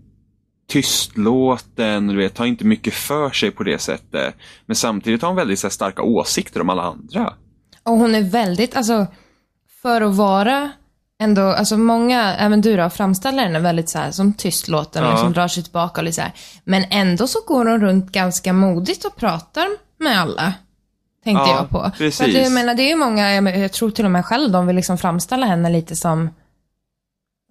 [0.69, 4.35] tystlåten, du vet, tar inte mycket för sig på det sättet.
[4.67, 7.35] Men samtidigt har hon väldigt så här, starka åsikter om alla andra.
[7.83, 9.07] Och hon är väldigt, alltså,
[9.83, 10.71] för att vara
[11.21, 15.11] ändå, alltså många, även du då, framställer henne väldigt så här som tystlåten, Ja.
[15.11, 16.33] liksom drar sig tillbaka och lite så här.
[16.65, 19.67] Men ändå så går hon runt ganska modigt och pratar
[19.99, 20.53] med alla.
[21.25, 21.91] Tänkte Ja, jag på.
[21.99, 22.19] precis.
[22.19, 24.67] För att jag menar, det är ju många, jag, tror till och med själv, de
[24.67, 26.31] vill liksom framställa henne lite som,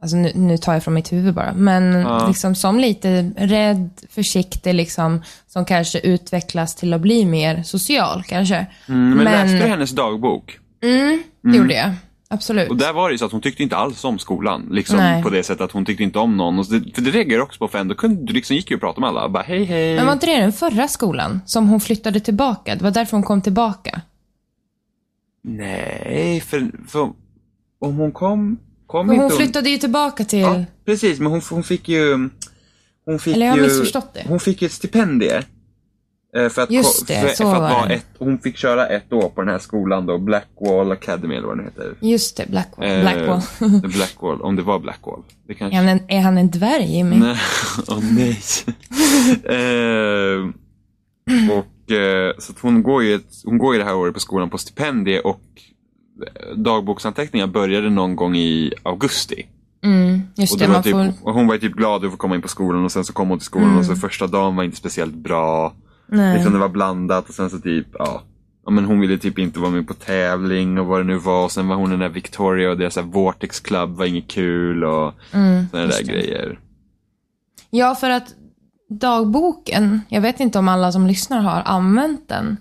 [0.02, 2.28] alltså nu, nu tar jag från mitt huvud bara, men Ja.
[2.28, 8.56] liksom som lite rädd, försiktig liksom, som kanske utvecklas till att bli mer social kanske.
[8.88, 10.60] Mm, men, Men- läste du hennes dagbok?
[10.84, 11.92] Mm, det gjorde jag.
[12.32, 12.70] Absolut.
[12.70, 14.68] Och där var det ju så att hon tyckte inte alls om skolan.
[14.72, 15.24] Liksom Nej.
[15.24, 16.60] på det sättet att hon tyckte inte om någon.
[16.60, 18.76] Och det, för det reagerade jag också på för ändå kunde du liksom gick ju
[18.76, 19.24] och pratade med alla.
[19.24, 19.96] och Bara hej hej.
[19.96, 22.76] Men var inte det den förra skolan som hon flyttade tillbaka?
[22.76, 24.02] Det var därför hon kom tillbaka.
[25.44, 27.14] Nej, för, för
[27.80, 30.40] om hon kom, kom Men inte hon flyttade ju tillbaka till...
[30.40, 31.20] Ja, precis.
[31.20, 32.30] Men hon, hon fick ju...
[33.06, 34.24] Hon fick Eller jag har ju, missförstått det.
[34.28, 35.42] Hon fick ju ett stipendie.
[36.36, 39.14] Eh, För att, Just det, för, så för att var ett, hon fick köra ett
[39.14, 41.94] år på den här skolan då, Blackwall Academy eller vad den heter.
[42.00, 42.88] Just det, Blackwall.
[42.88, 43.42] Eh, Blackwall.
[43.82, 45.24] Blackwall, om det var Blackwall.
[45.48, 45.78] Det kanske...
[45.78, 47.16] är, han en, är han en dvärg, Jimmy?
[47.16, 47.38] Nej,
[47.88, 48.40] åh nej.
[49.44, 50.50] eh,
[51.58, 54.50] och eh, så hon går ju ett, hon går ju det här året på skolan
[54.50, 55.42] på stipendie och
[56.26, 59.46] eh, dagboksanteckningar började någon gång i augusti.
[59.84, 61.32] Mm, just Och, det, var typ, får...
[61.32, 63.30] hon var ju typ glad över att komma in på skolan och sen så kom
[63.30, 65.74] hon till skolan och så första dagen var inte speciellt bra.
[66.12, 66.34] Nej.
[66.36, 68.22] Liksom det var blandat och sen så typ, ja.
[68.66, 71.44] ja men hon ville typ inte vara med på tävling och vad det nu var.
[71.46, 74.84] Och sen var hon den där Victoria och deras här Vortex Club var inget kul
[74.84, 76.12] och Mm, sådana där det.
[76.12, 76.60] grejer.
[77.70, 78.34] Ja, för att
[78.90, 82.58] dagboken, jag vet inte om alla som lyssnar har använt den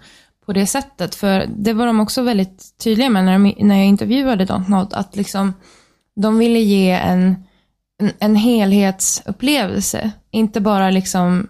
[0.46, 1.14] på det sättet.
[1.14, 5.16] För det var de också väldigt tydliga med när, de, när jag intervjuade Dontnod, att
[5.16, 5.52] liksom
[6.16, 7.36] de ville ge en,
[8.00, 10.10] en, en helhetsupplevelse.
[10.30, 11.46] Inte bara liksom,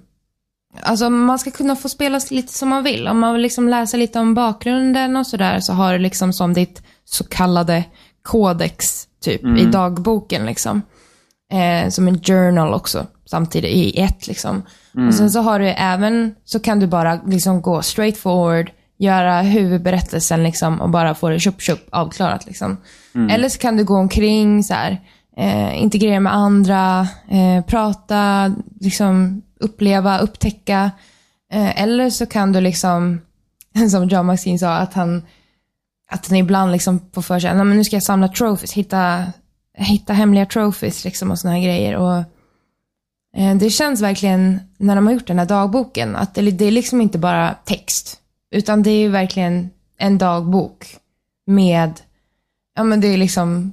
[0.82, 3.08] alltså man ska kunna få spela lite som man vill.
[3.08, 6.54] Om man vill liksom läsa lite om bakgrunden och sådär så har du liksom som
[6.54, 7.84] ditt så kallade
[8.22, 10.82] kodex typ i dagboken liksom
[11.52, 14.62] eh, som en journal också, samtidigt i ett liksom.
[15.08, 19.42] Och sen så har du även, så kan du bara liksom gå straight forward, göra
[19.42, 22.76] huvudberättelsen liksom och bara få det tjup tjup avklarat liksom.
[23.30, 25.00] Eller så kan du gå omkring så här,
[25.38, 30.90] eh, integrera med andra, eh, prata, liksom uppleva, upptäcka.
[31.52, 33.20] Eh, eller så kan du liksom,
[33.90, 35.22] som John Maxine sa, att han
[36.10, 39.24] att han ibland liksom får för sig, att nu ska jag samla trophies, hitta,
[39.78, 41.96] hitta hemliga trophies liksom och såna här grejer.
[41.96, 42.16] Och,
[43.36, 46.70] eh, det känns verkligen, när de har gjort den här dagboken, att det, det är
[46.70, 48.20] liksom inte bara text,
[48.50, 50.96] utan det är ju verkligen en dagbok
[51.46, 52.00] med,
[52.74, 53.72] ja men det är liksom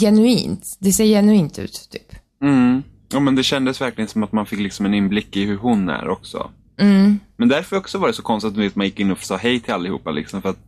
[0.00, 0.76] genuint.
[0.78, 2.14] Det ser genuint ut, typ.
[2.42, 2.82] Mm.
[3.12, 5.88] Ja men det kändes verkligen som att man fick liksom en inblick i hur hon
[5.88, 6.50] är också.
[6.78, 7.18] Mm.
[7.36, 9.74] Men därför också var det så konstigt att man gick in och sa hej till
[9.74, 10.58] allihopa liksom för att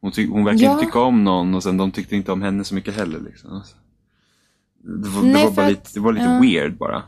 [0.00, 0.72] hon, ty- hon verkar Ja.
[0.72, 3.62] inte tycka om någon och sen de tyckte inte om henne så mycket heller liksom.
[5.02, 6.40] Det var, det Nej, var, för bara att- lite, det var lite ja.
[6.40, 7.02] weird bara.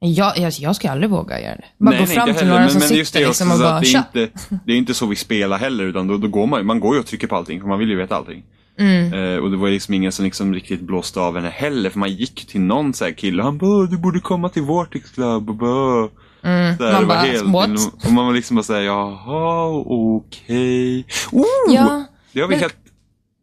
[0.00, 1.64] Jag, jag, jag skulle aldrig våga göra det.
[1.78, 3.52] Bara Nej, gå nej, fram till några Men, som men just sitter det också liksom
[3.64, 4.28] och bara, det är, inte,
[4.64, 7.00] det är inte så vi spelar heller utan då, då går man man går ju
[7.00, 8.44] och trycker på allting för man vill ju veta allting.
[8.78, 9.12] Mm.
[9.12, 12.12] Eh, och det var liksom ingen som liksom riktigt blåste av henne heller för man
[12.12, 15.48] gick till någon så här kille och han bara du borde komma till Vortex Club
[15.50, 16.08] och bara
[16.42, 16.76] Mm.
[16.78, 18.04] här, Man bara, helt, what?
[18.06, 21.06] Och man var liksom bara såhär, jaha, okej.
[21.32, 21.44] Oh!
[21.74, 22.76] Ja, Det har vi men- helt,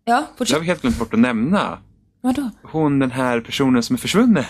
[0.05, 1.77] ja, det har vi helt glömt bort att nämna.
[2.21, 2.49] Vadå?
[2.63, 4.43] Hon den här personen som är försvunnen.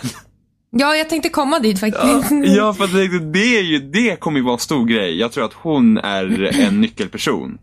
[0.71, 2.31] Ja, jag tänkte komma dit Ja, faktiskt.
[2.57, 5.19] ja för att det, det, är ju, det kommer ju vara en stor grej.
[5.19, 7.57] Jag tror att hon är en nyckelperson.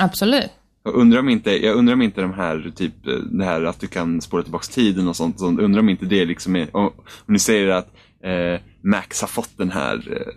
[0.00, 0.50] Absolut.
[0.86, 2.92] Jag undrar om inte, jag undrar om inte de här, typ,
[3.30, 6.24] det här att du kan spåra tillbaks tiden och sånt, sånt undrar om inte det
[6.24, 6.84] liksom är, om,
[7.26, 7.88] om ni säger att
[8.24, 10.32] eh, Max har fått den här eh,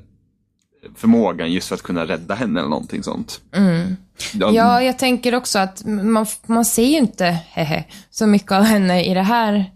[0.95, 3.41] förmågan just för att kunna rädda henne eller någonting sånt.
[3.51, 3.95] Mm.
[4.33, 8.63] Ja, Ja, jag tänker också att man, man ser ju inte hehe, så mycket av
[8.63, 9.71] henne i det här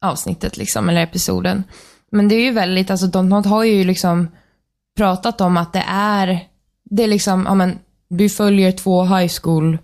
[0.00, 1.64] avsnittet, liksom, eller episoden.
[2.12, 4.28] Men det är ju väldigt, alltså Dontnod har ju liksom
[4.96, 6.40] pratat om att det är,
[6.84, 9.78] det är liksom, ja men, du följer två high school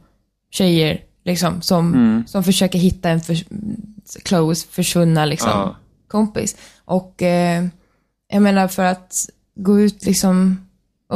[0.54, 2.26] tjejer, liksom, som, Mm.
[2.26, 3.36] som försöker hitta en för,
[4.28, 5.76] Chloes försvunna, liksom, Ja.
[6.08, 6.56] kompis.
[6.84, 7.64] Och eh,
[8.32, 9.14] jag menar för att
[9.56, 10.66] gå ut liksom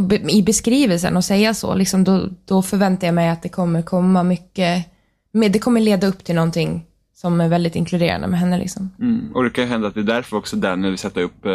[0.00, 3.82] be, i beskrivelsen och säga så, liksom, då, då förväntar jag mig att det kommer
[3.82, 4.84] komma mycket,
[5.32, 8.58] med, det kommer leda upp till någonting som är väldigt inkluderande med henne.
[8.58, 8.90] Liksom.
[9.00, 9.32] Mm.
[9.34, 11.52] Och det kan ju hända att det är därför också Daniel vill sätta upp eh,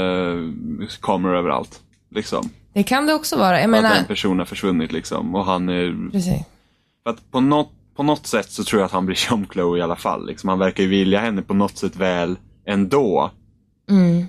[1.02, 1.80] kameror överallt.
[2.16, 2.50] Liksom.
[2.74, 3.62] Det kan det också vara.
[3.62, 5.36] Jag För att menar, en person har försvunnit liksom.
[5.36, 6.12] Och han är...
[6.12, 6.42] precis.
[7.04, 9.46] För att på något, på något sätt så tror jag att han bryr sig om
[9.52, 10.28] Chloe i alla fall.
[10.28, 10.50] Liksom.
[10.50, 12.36] Han verkar ju vilja henne på något sätt väl
[12.66, 13.32] ändå.
[13.90, 14.28] Mm.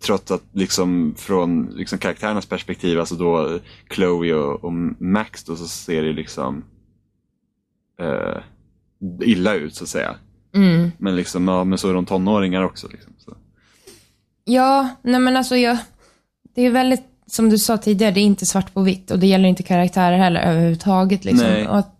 [0.00, 3.58] trots att liksom från liksom karaktärernas perspektiv, alltså då
[3.94, 6.64] Chloe och, och Max då, så ser det liksom
[8.00, 8.42] eh,
[9.22, 10.16] illa ut så att säga.
[10.54, 10.90] Mm.
[10.98, 12.88] Men liksom, ja, men så är de tonåringar också.
[12.88, 13.36] Liksom, så.
[14.44, 15.78] Ja, nej men alltså jag,
[16.54, 19.26] det är väldigt, som du sa tidigare, det är inte svart på vitt och det
[19.26, 21.24] gäller inte karaktärer heller överhuvudtaget.
[21.24, 21.46] Liksom.
[21.46, 21.68] Nej.
[21.68, 21.97] Och att,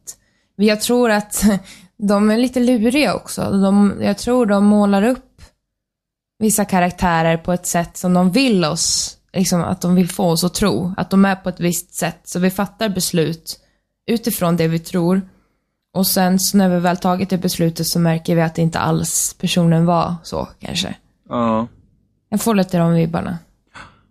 [0.64, 1.44] jag tror att
[1.96, 3.50] de är lite luriga också.
[3.50, 5.42] De, jag tror de målar upp
[6.38, 10.44] vissa karaktärer på ett sätt som de vill oss, liksom att de vill få oss
[10.44, 10.94] att tro.
[10.96, 12.20] Att de är på ett visst sätt.
[12.24, 13.60] Så vi fattar beslut
[14.10, 15.22] utifrån det vi tror.
[15.94, 18.78] Och sen så när vi väl tagit det beslutet så märker vi att det inte
[18.78, 20.94] alls personen var så kanske.
[21.28, 21.66] Ja.
[22.28, 23.38] Jag får lite de vibbarna.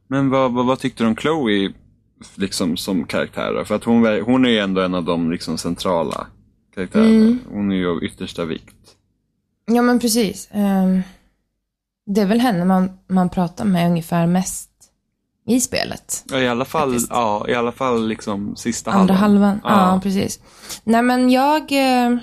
[0.07, 1.73] Men vad, vad, vad tyckte du om Chloe
[2.35, 3.63] liksom, som karaktär?
[3.63, 6.27] För att hon, hon är ju ändå en av de liksom, centrala
[6.77, 7.09] karaktärerna.
[7.09, 7.39] Mm.
[7.51, 8.75] Hon är ju av yttersta vikt.
[9.65, 10.49] Ja, men precis.
[10.51, 11.01] Ehm,
[12.05, 14.69] det är väl henne man, man pratar med ungefär mest
[15.47, 16.23] i spelet.
[16.31, 17.09] Ja, i alla fall, Faktiskt.
[17.11, 19.59] ja, i alla fall liksom sista Andra halvan.
[19.63, 19.99] Ja, Ja.
[20.03, 20.39] precis.
[20.83, 21.71] Nej, men jag...
[21.71, 22.17] Eh,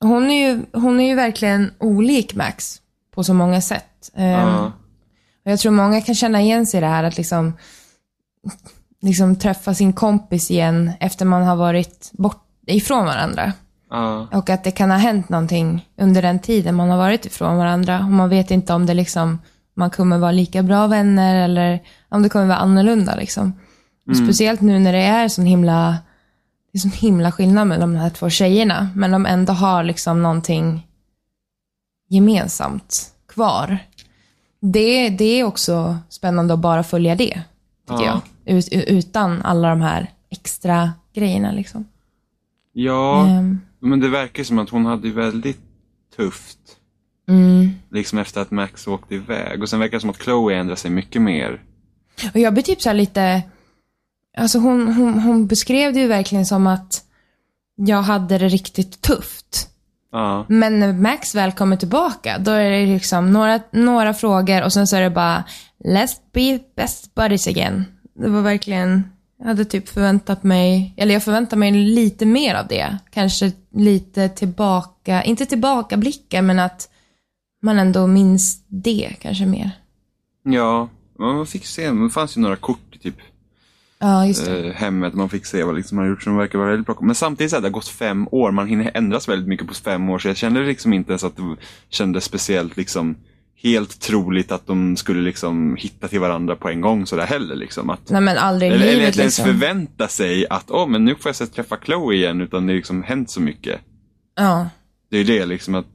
[0.00, 2.80] hon, är ju, hon är ju verkligen olik Max
[3.14, 4.10] på så många sätt.
[4.14, 4.72] Ehm, Ja.
[5.44, 7.52] Jag tror många kan känna igen sig i det här att liksom,
[9.02, 13.52] liksom träffa sin kompis igen efter man har varit bort ifrån varandra.
[13.90, 14.26] Ja.
[14.32, 17.98] Och att det kan ha hänt någonting under den tiden man har varit ifrån varandra.
[17.98, 19.38] Och man vet inte om det liksom,
[19.74, 23.52] man kommer vara lika bra vänner eller om det kommer vara annorlunda liksom.
[24.10, 25.96] Och speciellt nu när det är sån himla,
[26.72, 28.88] det är sån himla skillnad med de här två tjejerna.
[28.94, 30.86] Men de ändå har liksom någonting
[32.08, 33.78] gemensamt kvar.
[34.60, 37.42] Det, det är också spännande att bara följa det,
[37.88, 38.20] tycker Ja.
[38.44, 38.56] jag.
[38.56, 41.84] Ut, utan alla de här extra grejerna liksom.
[42.72, 45.60] Ja, Ehm, men det verkar som att hon hade väldigt
[46.16, 46.58] tufft.
[47.28, 47.70] mm.
[47.90, 49.62] Liksom efter att Max åkte iväg.
[49.62, 51.62] Och sen verkar det som att Chloe ändrar sig mycket mer.
[52.34, 53.42] Och jag blir typ så lite,
[54.36, 57.04] alltså hon, hon, hon beskrev det ju verkligen som att
[57.76, 59.68] jag hade det riktigt tufft.
[60.12, 60.46] Ja.
[60.48, 64.86] Men när Max väl kommer tillbaka, då är det liksom några, några frågor och sen
[64.86, 65.44] så är det bara
[65.84, 67.84] Let's be best buddies again.
[68.14, 69.04] Det var verkligen,
[69.42, 72.98] jag hade typ förväntat mig, eller jag förväntar mig lite mer av det.
[73.10, 76.88] Kanske lite tillbaka, inte tillbakablickar men att
[77.62, 79.70] man ändå minns det kanske mer.
[80.44, 83.16] Ja, man fick se, det fanns ju några kort i typ
[83.98, 84.66] Ja, just det.
[84.68, 85.14] eh, hemmet.
[85.14, 86.96] Man fick se vad liksom man har gjort som verkar vara väldigt bra.
[87.00, 88.50] Men samtidigt så här, det har gått fem år.
[88.50, 90.18] Man hinner ändras väldigt mycket på fem år.
[90.18, 91.56] Så jag kände liksom inte ens att det
[91.88, 93.16] kändes speciellt liksom
[93.62, 97.56] helt troligt att de skulle liksom hitta till varandra på en gång sådär heller.
[97.56, 97.90] Liksom.
[97.90, 99.54] Att, Nej men aldrig i eller, eller livet inte ens liksom.
[99.54, 102.40] förvänta sig att åh, men nu får jag så träffa Chloe igen.
[102.40, 103.80] Utan det har liksom hänt så mycket.
[104.36, 104.68] Ja.
[105.10, 105.86] Det är det liksom att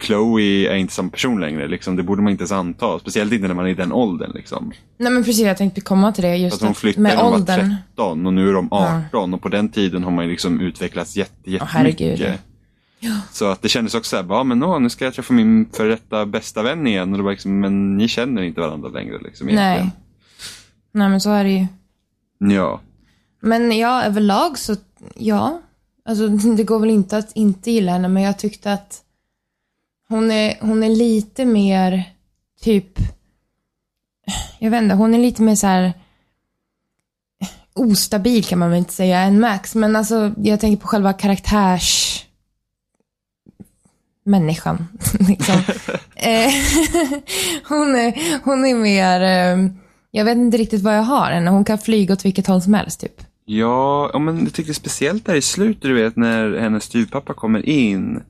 [0.00, 1.68] Chloe är inte samma person längre.
[1.68, 1.96] Liksom.
[1.96, 2.98] Det borde man inte ens anta.
[2.98, 4.32] Speciellt inte när man är i den åldern.
[4.34, 4.72] Liksom.
[4.98, 7.32] Nej men precis, jag tänkte komma till det just Att att flyttade med när hon
[7.32, 7.74] var åldern.
[7.96, 11.16] 13 och nu är de 18 och på den tiden har man ju liksom utvecklats
[11.16, 12.32] jätte, Åh, herregud.
[13.04, 13.36] Jättemycket.
[13.36, 15.88] Så att det kändes också såhär, ja men åh, nu ska jag träffa min före
[15.88, 17.12] detta bästa vän igen.
[17.12, 19.46] Och det var liksom, men ni känner inte varandra längre liksom.
[19.46, 19.54] Nej.
[19.56, 19.90] egentligen.
[20.92, 21.66] Nej men så är det ju.
[22.38, 22.80] Ja.
[23.40, 24.76] Men ja, överlag så,
[25.14, 25.60] ja.
[26.04, 29.00] Alltså det går väl inte att inte gilla henne, men jag tyckte att
[30.08, 32.02] hon är, hon är lite mer
[32.60, 32.98] typ,
[34.58, 35.92] jag vet inte, hon är lite mer så här
[37.74, 42.24] ostabil kan man väl inte säga än Max, men alltså jag tänker på själva karaktärs
[44.24, 44.86] människan.
[45.28, 45.56] liksom.
[46.16, 46.50] Eh,
[47.68, 49.70] hon, är, hon är mer, eh,
[50.10, 51.50] jag vet inte riktigt vad jag har henne.
[51.50, 53.20] Hon kan flyga åt vilket håll som helst typ.
[53.44, 57.68] Ja, ja, men jag tycker speciellt där i slutet, du vet, när hennes styvpappa kommer
[57.68, 58.22] in.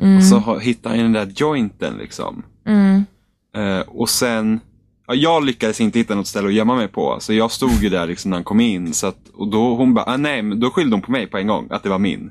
[0.00, 0.16] Mm.
[0.16, 2.42] Och så hittar han den där jointen liksom.
[2.66, 3.04] Mm.
[3.56, 4.60] Eh, och sen,
[5.06, 7.16] ja, jag lyckades inte hitta något ställe att gömma mig på.
[7.20, 8.92] Så jag stod ju där liksom när han kom in.
[8.92, 11.38] Så att, och då hon bara, ah, nej, men då skyllde hon på mig på
[11.38, 12.30] en gång, att det var min.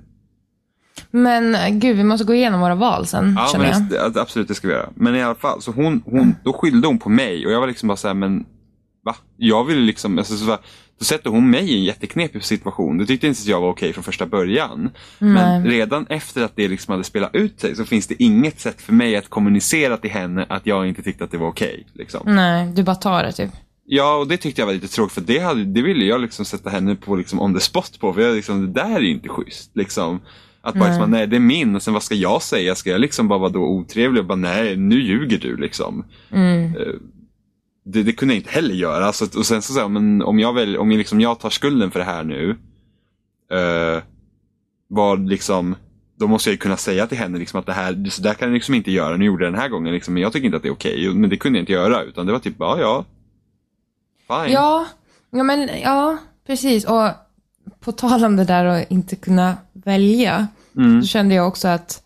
[1.11, 3.79] Men eh, gud, vi måste gå igenom våra val sen, Ja, känner jag.
[3.79, 4.89] men det- absolut det ska vi göra.
[4.95, 7.67] Men i alla fall, så hon, hon, då skyllde hon på mig och jag var
[7.67, 8.45] liksom bara såhär, men
[9.05, 9.15] va?
[9.37, 10.57] Jag ville liksom, alltså, så,
[10.99, 12.97] då sätter hon mig i en jätteknepig situation.
[12.97, 14.89] Det tyckte inte jag var okej från första början.
[15.19, 18.81] Men redan efter att det liksom hade spelat ut sig så finns det inget sätt
[18.81, 21.87] för mig att kommunicera till henne att jag inte tyckte att det var okej.
[21.93, 22.21] liksom.
[22.35, 23.51] Nej, du bara tar det typ.
[23.85, 26.45] Ja, och det tyckte jag var lite tråkigt för det, hade, det ville jag liksom
[26.45, 28.13] sätta henne på liksom on the spot på.
[28.13, 29.71] För jag liksom, det där är ju inte schysst.
[29.73, 30.19] Liksom.
[30.61, 32.75] Att bara liksom, nej det är min och sen vad ska jag säga?
[32.75, 36.05] Ska jag liksom bara vara då otrevlig och bara nej, nu ljuger du liksom.
[36.31, 36.65] Mm.
[36.75, 36.93] Eh,
[37.85, 39.13] Det, det kunde jag inte heller göra.
[39.13, 41.39] Så, att- och sen så sa jag, men om jag väl, om jag, liksom, jag
[41.39, 42.49] tar skulden för det här nu.
[43.51, 44.03] Eh,
[44.87, 45.75] vad liksom,
[46.19, 48.47] då måste jag ju kunna säga till henne liksom att det här, så där kan
[48.49, 49.17] du liksom inte göra.
[49.17, 51.13] Nu gjorde jag den här gången liksom, men jag tycker inte att det är okej.
[51.13, 52.03] Men det kunde jag inte göra.
[52.03, 53.05] Utan det var typ, ja ja.
[54.27, 54.53] Fine.
[54.53, 54.87] Ja,
[55.31, 56.85] ja men ja, precis.
[56.85, 57.09] Och
[57.79, 60.47] på tal om det där att inte kunna välja,
[60.77, 61.01] Mm.
[61.01, 62.01] så kände jag också att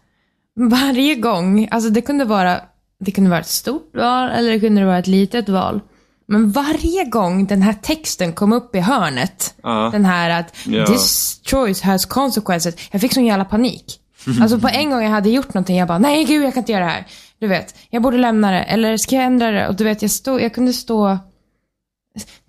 [0.55, 2.59] varje gång, alltså det kunde vara,
[2.99, 5.79] det kunde vara ett stort val eller det kunde vara ett litet val.
[6.27, 9.89] Men varje gång den här texten kom upp i hörnet, Ja.
[9.91, 10.85] den här att Ja.
[10.85, 13.99] this choice has consequences, jag fick sån jävla panik.
[14.41, 16.71] Alltså på en gång jag hade gjort någonting, jag bara nej gud jag kan inte
[16.71, 17.05] göra det här.
[17.39, 19.67] Du vet, jag borde lämna det, eller ska jag ändra det?
[19.67, 21.17] Och du vet, jag, stod, jag kunde stå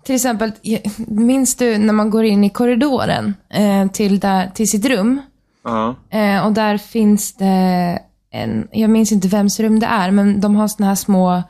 [0.03, 0.51] till exempel,
[1.07, 5.21] minns du när man går in i korridoren eh, till, där, till sitt rum?
[5.63, 5.95] Ja.
[6.09, 7.99] Eh, och där finns det
[8.31, 11.43] en, jag minns inte vems rum det är, men de har såna här små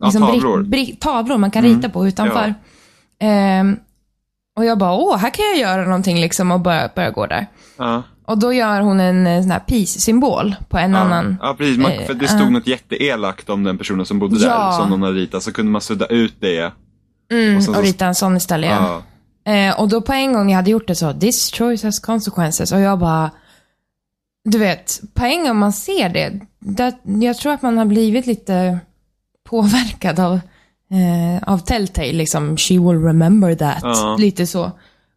[0.00, 0.62] Ja, tavlor.
[0.62, 2.54] brick- brick- tavlor man kan rita på utanför.
[3.20, 3.76] Ehm,
[4.56, 7.46] och jag bara, åh, här kan jag göra någonting liksom och börja, börja gå där.
[7.78, 8.02] Ja.
[8.26, 11.36] Och då gör hon en eh, sån här peace-symbol på en annan.
[11.42, 11.78] Ja, precis.
[11.78, 14.48] Man, eh, för det stod något jätteelakt om den personen som bodde Ja.
[14.64, 15.42] där, som någon hade ritat.
[15.42, 16.72] Så kunde man sudda ut det.
[17.32, 18.70] Mm, och sen och så- rita en sån istället.
[18.70, 19.02] Ja.
[19.52, 22.72] Eh, och då på en gång jag hade gjort det så, this choice has consequences.
[22.72, 23.30] Och jag bara,
[24.44, 26.94] du vet, på en gång man ser det, det
[27.26, 28.78] jag tror att man har blivit lite
[29.48, 30.34] påverkad av,
[30.90, 33.78] eh, av Telltale, liksom, she will remember that.
[33.82, 34.16] Ja.
[34.18, 34.72] Lite så.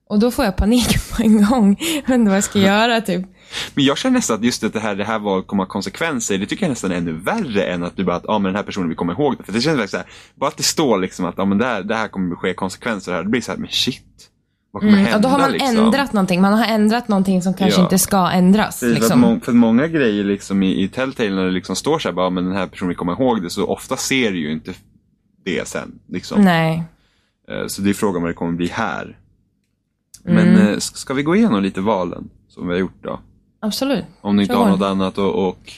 [0.09, 1.77] Och då får jag panik på en gång.
[1.79, 3.25] Jag vet inte vad jag ska göra, typ.
[3.75, 6.63] Men jag känner nästan att just det här, det här var komma konsekvenser, det tycker
[6.65, 8.89] jag nästan är ännu värre än att du bara att, ja men den här personen
[8.89, 9.43] vi kommer ihåg det.
[9.43, 11.65] För det känns verkligen så här, bara att det står liksom att, ja men det
[11.65, 14.03] här, det här kommer ske konsekvenser här, det blir så här, men shit.
[14.71, 15.77] Vad kommer Mm, hända och då har man liksom?
[15.77, 16.41] ändrat någonting.
[16.41, 17.83] Man har ändrat någonting som kanske Ja.
[17.83, 18.79] inte ska ändras.
[18.79, 19.19] Precis, för, att Liksom.
[19.19, 22.13] må, för att många grejer liksom i, i Telltale när det liksom står så här,
[22.15, 24.73] bara, men den här personen vi kommer ihåg det, så ofta ser du ju inte
[25.45, 25.99] det sen.
[26.09, 26.41] Liksom.
[26.41, 26.83] Nej.
[27.51, 29.17] Eh, Så det är frågan vad det kommer bli här.
[30.27, 30.67] Men Mm.
[30.67, 33.19] eh, ska vi gå igenom lite valen som vi har gjort då?
[33.59, 34.05] Absolut.
[34.21, 35.71] Om ni inte har något annat och, och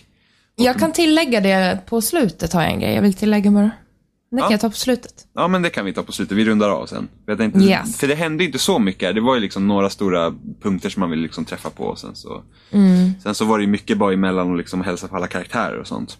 [0.55, 3.71] Jag kan tillägga det på slutet, har jag en grej jag vill tillägga bara.
[4.31, 4.51] Det kan Ja.
[4.51, 5.13] jag ta på slutet.
[5.35, 6.37] Ja, men det kan vi ta på slutet.
[6.37, 7.07] Vi rundar av sen.
[7.25, 7.97] För, jag tänkte, Yes.
[7.97, 9.15] för det hände inte så mycket.
[9.15, 11.95] Det var ju liksom några stora punkter som man ville liksom träffa på.
[11.95, 13.11] Sen så, Mm.
[13.23, 16.17] sen så var det mycket bara emellan och liksom hälsa på alla karaktärer och sånt.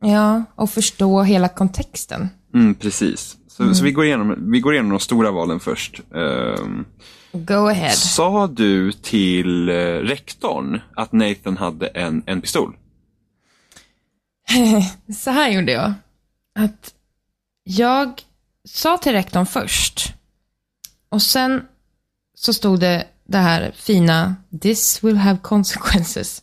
[0.00, 2.28] Ja, och förstå hela kontexten.
[2.54, 3.36] Mm, precis.
[3.48, 6.00] Så, så vi, går igenom, vi går igenom de stora valen först.
[6.14, 6.84] Ehm,
[7.32, 7.90] Go ahead.
[7.90, 12.76] sa du till eh, rektorn att Nathan hade en, en pistol?
[15.16, 15.94] Så här gjorde jag.
[16.54, 16.94] Att
[17.64, 18.22] jag
[18.64, 20.14] sa till rektorn först.
[21.08, 21.62] Och sen
[22.34, 26.42] så stod det det här fina, this will have consequences.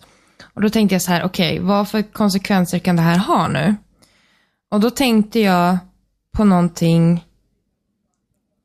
[0.54, 3.75] Och då tänkte jag så här, okej, vad för konsekvenser kan det här ha nu?
[4.71, 5.78] Och då tänkte jag
[6.32, 7.25] på någonting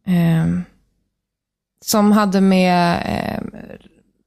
[0.06, 0.64] ehm,
[1.84, 3.50] som hade med ehm,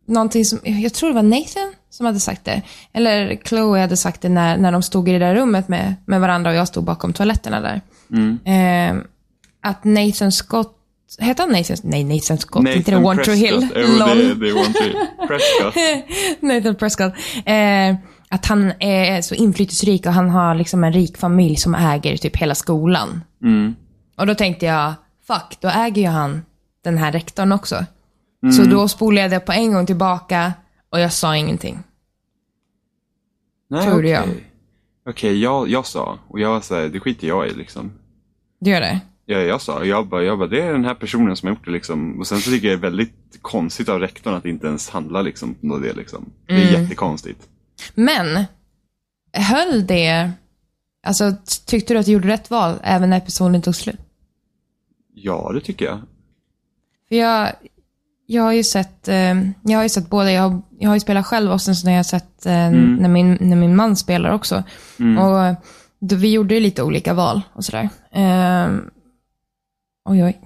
[0.07, 2.61] någonting som, jag tror det var Nathan som hade sagt det.
[2.93, 6.21] Eller Chloe hade sagt det när, när de stod i det där rummet med, med
[6.21, 7.81] varandra och jag stod bakom toaletterna där.
[8.11, 8.39] Mm.
[8.45, 9.03] Ehm,
[9.61, 10.73] att Nathan Scott,
[11.19, 11.77] heter han Nathan?
[11.83, 13.69] Nej, Nathan Scott, inte det One Tree Hill.
[13.75, 14.39] Jo, det, Lol.
[14.39, 15.07] det är One Tree.
[15.27, 15.75] Prescott.
[16.39, 17.13] Nathan Prescott.
[17.45, 17.95] Eh,
[18.29, 22.37] att han är så inflytelserik och han har liksom en rik familj som äger typ
[22.37, 23.23] hela skolan.
[23.43, 23.75] Mm.
[24.17, 24.93] Och då tänkte jag,
[25.27, 26.41] fuck, då äger ju han
[26.91, 27.85] den här rektorn också.
[28.43, 28.53] Mm.
[28.53, 30.53] Så då spolade jag på en gång tillbaka
[30.89, 31.79] och jag sa ingenting.
[33.69, 34.09] Nej, Tror okej.
[34.09, 34.23] jag.
[35.09, 37.91] Okej, jag, jag sa, och jag var så här, det skiter jag i liksom.
[38.59, 38.99] Du gör det?
[39.25, 41.65] Ja, jag sa, jag bara, jag bara, det är den här personen som har gjort
[41.65, 42.19] det liksom.
[42.19, 45.21] Och sen så tycker jag det är väldigt konstigt av rektorn att inte ens handla
[45.21, 46.25] liksom på det liksom.
[46.47, 46.83] Det är Mm.
[46.83, 47.47] jättekonstigt.
[47.95, 48.45] Men,
[49.33, 50.31] höll det,
[51.07, 51.33] alltså
[51.65, 53.99] tyckte du att du gjorde rätt val även när episoden tog slut?
[55.13, 55.99] Ja, det tycker jag.
[57.09, 57.51] För jag,
[58.25, 60.99] jag har ju sett, eh, jag har ju sett båda, jag har, jag har ju
[60.99, 64.31] spelat själv och sen så har jag sett eh, när, min, när min man spelar
[64.31, 64.63] också.
[65.19, 65.55] Och eh,
[65.99, 67.89] då, vi gjorde ju lite olika val och sådär.
[68.11, 68.69] Eh,
[70.09, 70.39] oj, oj.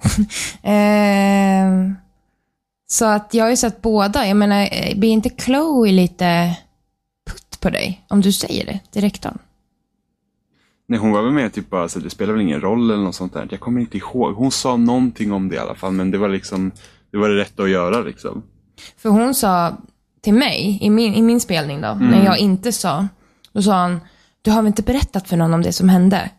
[0.72, 1.92] eh,
[2.90, 4.26] så att jag har ju sett båda.
[4.26, 6.56] Jag menar, eh, blir inte Chloe lite
[7.30, 8.04] putt på dig?
[8.08, 9.38] Om du säger det till rektorn.
[10.92, 13.14] Nej, hon var väl med typ bara, så det spelar väl ingen roll eller något
[13.14, 13.48] sånt där.
[13.50, 14.34] Jag kommer inte ihåg.
[14.34, 16.70] Hon sa någonting om det i alla fall, men det var liksom,
[17.10, 18.42] det var det rätta att göra liksom.
[18.96, 19.76] För hon sa
[20.20, 22.06] till mig, i min, i min spelning då, Mm.
[22.10, 23.08] när jag inte sa,
[23.52, 24.00] då sa han,
[24.42, 26.30] du har väl inte berättat för någon om det som hände?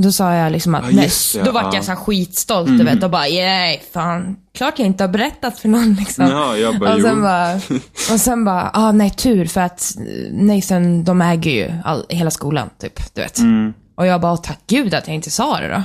[0.00, 1.68] Då sa jag liksom att, Ja, nej, just det, då vart ja.
[1.68, 1.74] Mm.
[1.76, 5.68] jag så skitstolt, du vet, och bara, yeah, fan, klart jag inte har berättat för
[5.68, 6.26] någon liksom.
[6.26, 7.22] Ja, jag bara, och sen jo.
[7.22, 7.54] bara,
[8.14, 9.96] och sen bara, ah nej tur för att
[10.32, 13.38] Nathan, de äger ju all, hela skolan, typ, du vet.
[13.38, 13.74] Mm.
[13.94, 15.82] Och jag bara, tack gud att jag inte sa det då.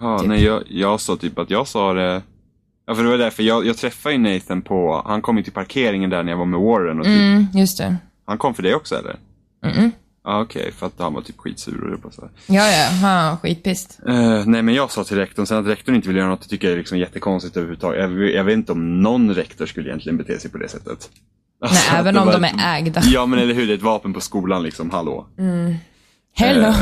[0.00, 0.28] Ja, Typ.
[0.28, 2.22] nej, jag, jag sa typ att jag sa det.
[2.86, 5.52] Ja, för det var därför jag, jag träffade ju Nathan på, han kom ju till
[5.52, 7.96] parkeringen där när jag var med Warren och typ, Mm, just det.
[8.26, 9.16] Han kom för dig också eller?
[9.64, 9.90] Mm-mm.
[10.24, 12.30] Ja, okej, för att han var typ skitsur och det bara så här.
[12.46, 13.98] Ja, ja, han skitpist.
[14.08, 16.48] Eh, nej, men jag sa till rektorn, sen att rektorn inte vill göra något, det
[16.48, 18.00] tycker jag är liksom jättekonstigt överhuvudtaget.
[18.00, 21.10] Jag, jag vet inte om någon rektor skulle egentligen bete sig på det sättet.
[21.60, 23.00] Alltså, Nej, även om de ett- är ägda.
[23.04, 25.26] Ja, men eller hur, det är ett vapen på skolan liksom, hallå.
[26.36, 26.66] Hello.
[26.68, 26.74] Eh,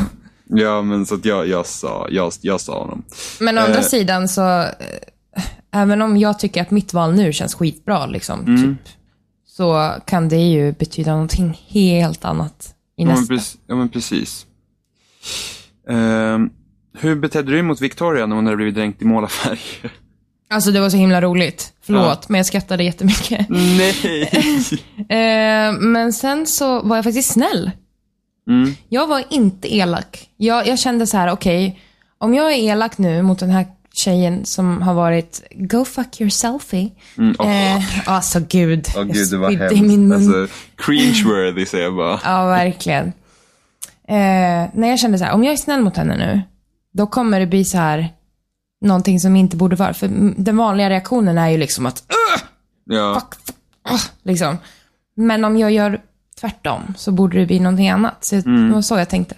[0.46, 3.02] ja, men så att jag, jag sa, jag, jag sa honom.
[3.40, 3.84] Men å andra eh.
[3.84, 4.64] sidan så,
[5.72, 8.62] även om jag tycker att mitt val nu känns skitbra, liksom, Mm.
[8.62, 8.92] typ,
[9.46, 13.34] så kan det ju betyda någonting helt annat i Ja men, nästa.
[13.34, 14.46] precis, ja, men precis.
[15.88, 16.50] Ehm,
[16.98, 19.60] hur betedde du dig mot Victoria när hon hade blivit dränkt i målarfärg?
[20.50, 21.72] Alltså det var så himla roligt.
[21.82, 23.46] Förlåt, men jag skrattade jättemycket.
[23.48, 24.30] Nej!
[25.08, 27.70] Eh, men sen så var jag faktiskt snäll.
[28.48, 28.74] Mm.
[28.88, 30.28] Jag var inte elak.
[30.36, 31.80] Jag, jag kände så här, okej,
[32.18, 36.30] om jag är elak nu mot den här tjejen som har varit go fuck your
[36.30, 36.90] selfie.
[37.18, 37.76] Mm, åh.
[37.76, 38.86] Eh, alltså gud.
[38.94, 39.76] Jag gud, det var hemskt.
[39.76, 40.12] i min mun.
[40.34, 42.20] Alltså, cringe-worthy säger jag bara.
[42.24, 43.06] Ja, verkligen.
[44.08, 46.42] Eh, när jag kände så här, om jag är snäll mot henne nu,
[46.92, 48.08] då kommer det bli så här,
[48.84, 49.94] någonting som inte borde vara.
[49.94, 52.42] För mm, den vanliga reaktionen är ju liksom att, "Ugh!"
[52.84, 53.14] Ja.
[53.14, 54.58] fuck, fuck, ah, liksom.
[55.16, 56.00] Men om jag gör
[56.40, 58.24] tvärtom så borde det bli någonting annat.
[58.24, 59.34] Så det var så jag tänkte.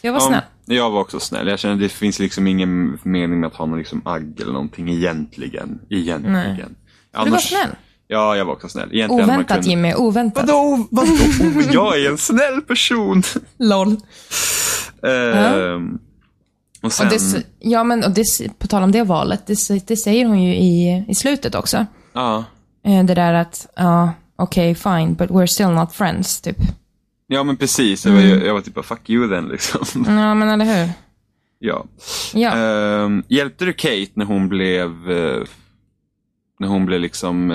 [0.00, 0.42] Jag var Ja, snäll.
[0.68, 1.48] Jag var också snäll.
[1.48, 4.52] Jag känner att det finns liksom ingen mening med att ha någon liksom agg eller
[4.52, 5.80] någonting egentligen.
[5.90, 6.32] Egentligen.
[6.32, 6.64] Nej.
[7.24, 7.68] Du var snäll.
[8.08, 8.88] Ja, jag var också snäll.
[8.92, 10.46] Egentligen Oväntat kunnat- Jimmy, oväntat.
[10.46, 10.86] Vadå?
[10.90, 11.12] Vadå?
[11.72, 13.22] Jag är en snäll person.
[13.58, 13.96] LOL.
[15.02, 15.98] Ehm,
[16.82, 17.06] och sen...
[17.06, 18.24] Och det, ja, men och det,
[18.58, 21.86] på tal om det valet, det, det säger hon ju i, i slutet också.
[22.12, 22.44] ja.
[22.86, 26.56] Eh, Det där att, ja, okej, fine, but we're still not friends, typ.
[27.28, 28.06] Ja, men precis.
[28.06, 29.80] Jag var, jag var typ fuck you then liksom.
[30.06, 30.92] Ja, men eller hur?
[31.58, 31.84] ja.
[32.34, 32.56] Ja.
[32.56, 35.44] Ehm, hjälpte du Kate när hon blev eh,
[36.58, 37.50] när hon blev liksom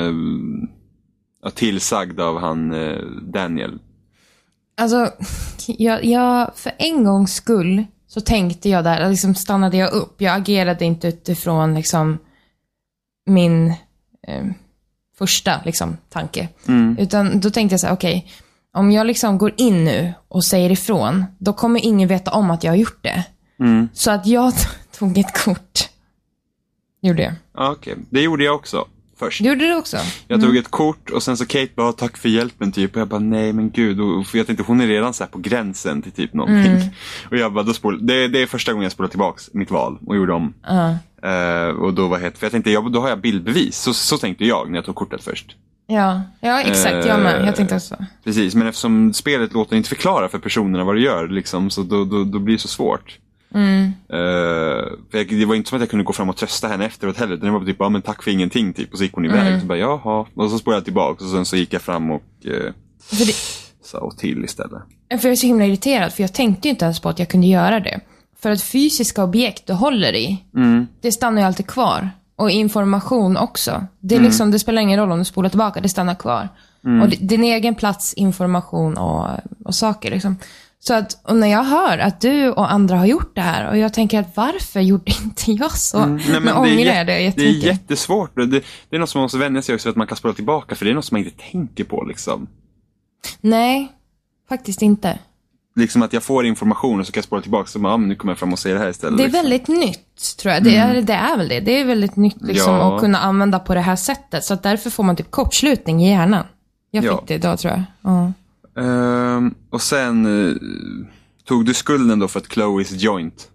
[1.43, 3.79] ja, tillsagd av han eh, Daniel?
[4.77, 5.11] Alltså,
[5.67, 10.21] jag, jag, för en gångs skull så tänkte jag där, liksom stannade jag upp.
[10.21, 12.17] Jag agerade inte utifrån liksom
[13.25, 13.73] min
[15.17, 16.49] första liksom, tanke.
[16.97, 18.31] Utan då tänkte jag så här, okej,
[18.73, 22.63] om jag liksom går in nu och säger ifrån, då kommer ingen veta om att
[22.63, 23.23] jag har gjort det.
[23.93, 24.53] Så att jag
[24.99, 25.89] tog ett kort.
[27.01, 27.33] Gjorde jag.
[27.53, 28.85] Ja, Okej, det gjorde jag också
[29.17, 29.41] först.
[29.41, 29.97] Gjorde du också?
[30.27, 33.07] Jag tog ett kort och sen så Kate bara tack för hjälpen typ och jag
[33.07, 36.01] bara nej men gud och, för jag tänkte hon är redan så här på gränsen
[36.01, 36.77] till typ någonting.
[37.31, 39.97] Och jag bara då spol, det, det är första gången jag spolade tillbaks mitt val
[40.05, 40.53] och gjorde om.
[40.63, 40.97] Ja.
[41.29, 43.77] Eh, och då var det, för jag tänkte jag, då har jag bildbevis.
[43.77, 45.55] Så, så tänkte jag när jag tog kortet först.
[45.87, 47.05] Ja, ja exakt.
[47.05, 47.47] Jag med.
[47.47, 47.95] Jag tänkte också.
[48.23, 52.05] Precis, men eftersom spelet låter inte förklara för personerna vad du gör, liksom, så då,
[52.05, 53.19] då, då blir det så svårt.
[53.53, 53.91] Mm.
[54.13, 54.19] Eh,
[55.11, 57.37] jag, det var inte som att jag kunde gå fram och trösta henne efteråt heller.
[57.37, 58.91] Det var typ, ja men tack för ingenting typ.
[58.91, 59.47] Och så gick hon iväg.
[59.47, 59.61] Mm.
[59.61, 60.25] Så bara, jaha.
[60.35, 63.35] Och så spårade jag tillbaka och sen så gick jag fram och eh, För, det,
[63.83, 64.81] sa till istället.
[65.09, 67.47] för jag är så himla irriterad, för jag tänkte inte ens på att jag kunde
[67.47, 67.99] göra det.
[68.41, 70.43] För att fysiska objekt du håller i,
[71.01, 72.09] det stannar ju alltid kvar.
[72.43, 73.85] Och information också.
[73.99, 76.49] Det, är liksom, det spelar ingen roll om du spolar tillbaka, det stannar kvar.
[77.01, 79.27] Och di- din egen plats, information och,
[79.65, 80.11] och saker.
[80.11, 80.37] Liksom.
[80.79, 83.77] Så att, och när jag hör att du och andra har gjort det här och
[83.77, 86.05] jag tänker att varför gjorde inte jag så?
[86.05, 87.63] Nej, men är ångrar jag det det är jättemycket.
[87.63, 88.35] jättesvårt.
[88.35, 90.75] Det, det är något som man måste vänja sig också att man kan spola tillbaka.
[90.75, 92.03] För det är något som man inte tänker på.
[92.03, 92.47] Liksom.
[93.41, 93.91] Nej,
[94.49, 95.19] faktiskt inte.
[95.75, 97.67] Liksom att jag får information och så kan jag spola tillbaka.
[97.67, 99.17] Så bara, ah, nu kommer jag fram och säger det här istället.
[99.17, 99.41] Det är liksom.
[99.41, 100.63] väldigt nytt, tror jag.
[100.63, 101.59] Det är, det är väl det.
[101.59, 102.95] Det är väldigt nytt liksom, Ja.
[102.95, 104.43] att kunna använda på det här sättet.
[104.43, 106.45] Så därför får man typ kortslutning i hjärnan.
[106.91, 107.23] Jag fick Ja.
[107.27, 107.83] det idag, tror jag.
[108.01, 108.31] Ja.
[108.81, 110.55] Ehm, och sen eh,
[111.47, 113.47] tog du skulden då för att Chloes joint.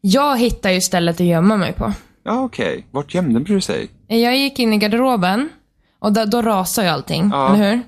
[0.00, 1.92] Jag hittar ju stället att gömma mig på.
[2.24, 2.86] Ja, okej.
[2.90, 3.90] Vart gömde du sig?
[4.06, 5.48] Jag gick in i garderoben
[5.98, 7.54] och då, då rasar ju allting, Ja.
[7.54, 7.80] eller hur?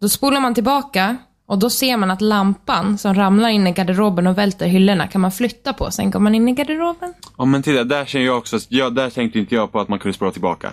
[0.00, 1.16] Då spolar man tillbaka
[1.52, 5.20] och då ser man att lampan som ramlar in i garderoben och välter hyllorna kan
[5.20, 5.90] man flytta på.
[5.90, 7.14] Sen går man in i garderoben.
[7.38, 9.98] Ja, men titta, där känner jag också, ja, där tänkte inte jag på att man
[9.98, 10.72] kunde spola tillbaka.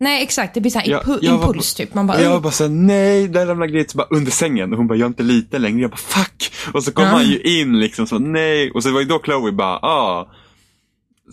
[0.00, 0.54] Nej, exakt.
[0.54, 1.94] Det blir så här Jag- impu- jag var- impuls, typ.
[1.94, 2.20] Man bara...
[2.20, 5.04] jag var bara såhär, nej, där ramlar Grete bara under sängen och hon bara, jag
[5.06, 5.80] är inte lite längre.
[5.80, 6.52] Jag bara, fuck!
[6.74, 7.10] Och så kom Ja.
[7.10, 8.70] han ju in liksom, så nej.
[8.70, 10.28] Och så var ju då Chloe bara, ah.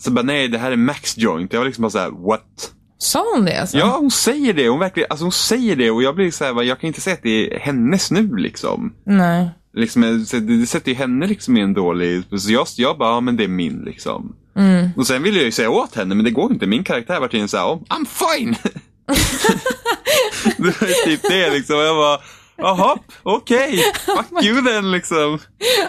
[0.00, 1.52] Så bara, nej, det här är Max joint.
[1.52, 2.72] Jag var liksom bara såhär, what?
[3.02, 3.78] Sa hon det alltså?
[3.78, 4.68] Ja, hon säger det.
[4.68, 7.14] Hon verkligen, alltså hon säger det och jag blir såhär, bara, jag kan inte säga
[7.14, 8.94] att det är hennes nu liksom.
[9.04, 9.50] Nej.
[9.74, 12.22] liksom så det, sätter ju henne liksom i en dålig...
[12.40, 14.36] Så jag, jag bara, ja men det är min liksom.
[14.96, 16.66] Och sen ville jag ju säga åt henne, men det går inte.
[16.66, 18.56] Min karaktär var tydligen såhär, oh, I'm fine!
[20.56, 21.76] det var typ det liksom.
[21.76, 22.18] Och jag bara,
[22.56, 25.38] jaha, okej, fuck you then liksom.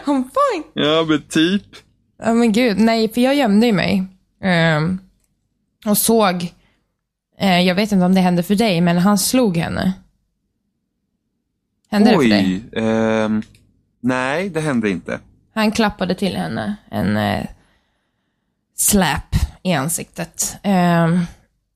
[0.05, 0.63] I'm fine.
[0.73, 1.63] Ja men typ.
[2.23, 4.03] Ja men gud, nej för jag gömde ju mig.
[4.43, 4.99] Ehm,
[5.85, 6.53] och såg,
[7.41, 9.93] eh, jag vet inte om det hände för dig, men han slog henne.
[11.91, 12.63] Hände det för dig?
[12.73, 12.79] Oj.
[12.83, 13.41] ehm,
[14.01, 15.19] nej, det hände inte.
[15.53, 17.45] Han klappade till henne en eh,
[18.77, 20.55] slap i ansiktet.
[20.63, 21.19] Ehm,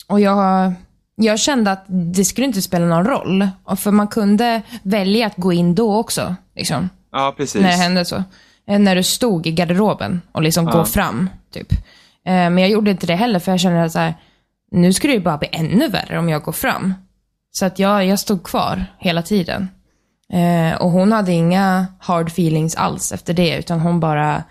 [0.07, 0.73] och jag,
[1.15, 3.47] jag kände att det skulle inte spela någon roll.
[3.63, 6.35] Och För man kunde välja att gå in då också.
[6.55, 7.61] Liksom, Ja, precis.
[7.61, 8.23] när det hände så.
[8.67, 11.29] Eh, När du stod i garderoben och liksom gå fram.
[11.53, 11.71] Typ.
[12.25, 14.13] Eh, men jag gjorde inte det heller för jag kände att så här,
[14.71, 16.93] nu skulle det ju bara bli ännu värre om jag går fram.
[17.51, 19.69] Så att jag, jag stod kvar hela tiden.
[20.33, 24.43] Eh, och hon hade inga hard feelings alls efter det, utan hon bara,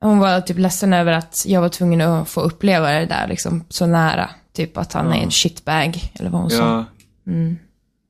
[0.00, 3.64] hon var typ ledsen över att jag var tvungen att få uppleva det där liksom
[3.68, 4.30] så nära.
[4.52, 6.56] Typ att han är en shitbag, eller vad hon sa.
[6.56, 6.84] Ja.
[7.32, 7.58] Mm.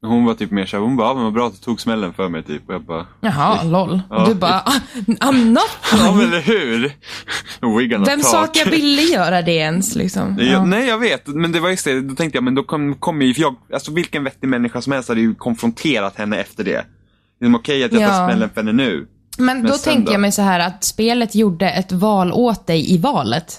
[0.07, 2.13] Hon var typ mer såhär, hon bara, "Ja, men vad bra att du tog smällen
[2.13, 2.69] för mig typ.
[2.69, 4.01] Och jag bara, Jaha, lol.
[4.11, 4.25] Ja.
[4.29, 4.73] Du bara, "Ah,
[5.07, 6.93] I'm not ja men eller hur?
[7.61, 10.37] We're gonna Vem sa att jag ville göra det ens liksom?
[10.41, 10.65] Ja.
[10.65, 11.27] Nej, jag vet.
[11.27, 12.01] Men det var just det.
[12.01, 14.93] Då tänkte jag, men då kommer kom ju, för jag, alltså vilken vettig människa som
[14.93, 16.85] helst hade ju konfronterat henne efter det.
[17.41, 18.27] Det är okej att jag tar Ja.
[18.29, 19.07] smällen för henne nu.
[19.39, 20.13] Men då Men sen tänker då?
[20.13, 23.59] jag mig så här att spelet gjorde ett val åt dig i valet.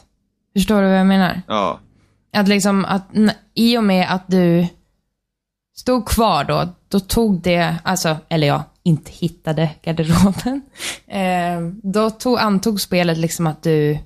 [0.58, 1.42] Förstår du vad jag menar?
[1.48, 1.80] Ja.
[2.36, 3.10] Att liksom att
[3.56, 4.68] i och med att du
[5.76, 10.62] stod kvar då, då tog det, alltså, eller ja, inte hittade garderoben.
[11.08, 13.98] Eh, då tog, antog spelet liksom att du,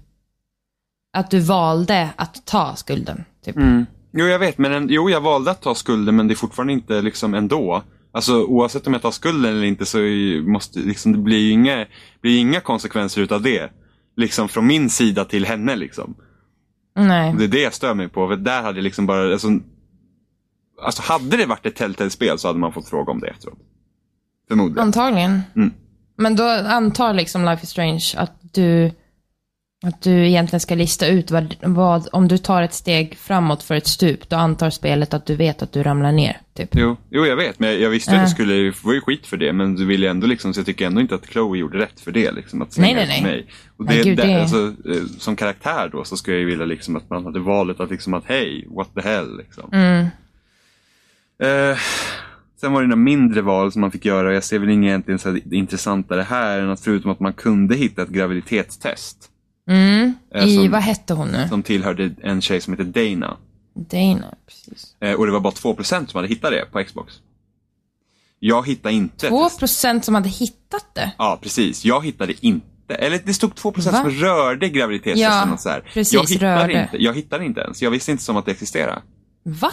[1.18, 3.24] att du valde att ta skulden.
[3.45, 3.55] Typ.
[3.55, 3.86] Mm.
[4.13, 4.57] Jo, jag vet.
[4.57, 7.84] Men en, jo, jag valde att ta skulden, men det är fortfarande inte liksom ändå.
[8.11, 9.97] Alltså oavsett om jag tar skulden eller inte så
[10.45, 11.86] måste liksom, det blir inga,
[12.22, 13.72] blir inga konsekvenser utav det.
[14.15, 16.15] Liksom från min sida till henne liksom.
[16.95, 17.36] Nej.
[17.38, 18.28] Det är det jag stör mig på.
[18.28, 19.47] För där hade jag liksom bara, alltså,
[20.82, 23.59] alltså hade det varit ett Telltale-spel så hade man fått fråga om det efteråt.
[24.47, 24.84] Förmodligen.
[24.84, 25.41] Antagligen.
[25.55, 25.73] Mm.
[26.17, 28.91] Men då antar liksom Life is Strange att du,
[29.86, 33.75] att du egentligen ska lista ut vad, vad, om du tar ett steg framåt för
[33.75, 36.41] ett stup, då antar spelet att du vet att du ramlar ner.
[36.53, 36.69] Typ.
[36.71, 37.59] Jo, jo, jag vet.
[37.59, 38.25] Men jag, jag visste ju att Ja.
[38.25, 39.53] det skulle få ju skit för det.
[39.53, 41.99] Men du vill ju ändå liksom, så jag tycker ändå inte att Chloe gjorde rätt
[41.99, 42.32] för det.
[42.32, 43.23] Liksom, att Nej, nej, nej.
[43.23, 43.47] Mig.
[43.78, 46.95] Och Nej, det, gud, det, Alltså, eh, som karaktär då så skulle jag vilja liksom
[46.95, 49.69] att man hade valet att liksom att hej, what the hell liksom.
[49.73, 50.07] Mm.
[51.43, 51.77] Eh,
[52.61, 54.33] sen var det några mindre val som man fick göra.
[54.33, 58.01] Jag ser väl inget egentligen så intressantare här än att förutom att man kunde hitta
[58.01, 59.29] ett graviditetstest.
[59.69, 60.13] Mm.
[60.33, 61.47] Eh, I, som- vad hette hon nu?
[61.49, 63.38] Som tillhörde en tjej som heter Dana.
[63.75, 64.95] Dana, precis.
[64.99, 67.13] Eh, och det var bara 2% som hade hittat det på Xbox.
[68.39, 69.27] Jag hittade inte.
[69.27, 71.11] Två procent som hade hittat det.
[71.17, 71.85] Ja, precis.
[71.85, 72.95] Jag hittade inte.
[72.95, 74.01] Eller det stod 2% Va?
[74.01, 75.81] som rörde graviditetstesten Ja, och så här.
[75.93, 76.81] precis, jag hittade rörde.
[76.81, 77.03] inte.
[77.03, 77.81] Jag hittade inte ens.
[77.81, 79.01] Jag visste inte som att det existerade.
[79.43, 79.71] Va?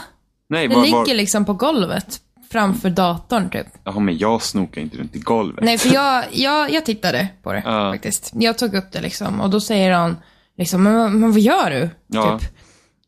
[0.55, 1.15] Nej, Det var, ligger var...
[1.15, 2.21] liksom på golvet
[2.53, 3.67] framför datorn typ.
[3.85, 5.65] Jaha, men jag snokar inte runt i golvet.
[5.65, 7.93] Nej, för jag, jag, jag tittade på det Ja.
[7.93, 8.31] faktiskt.
[8.35, 10.17] Jag tog upp det liksom och då säger han
[10.59, 11.91] liksom, men, men vad gör du?
[12.07, 12.39] Ja.
[12.39, 12.51] Typ.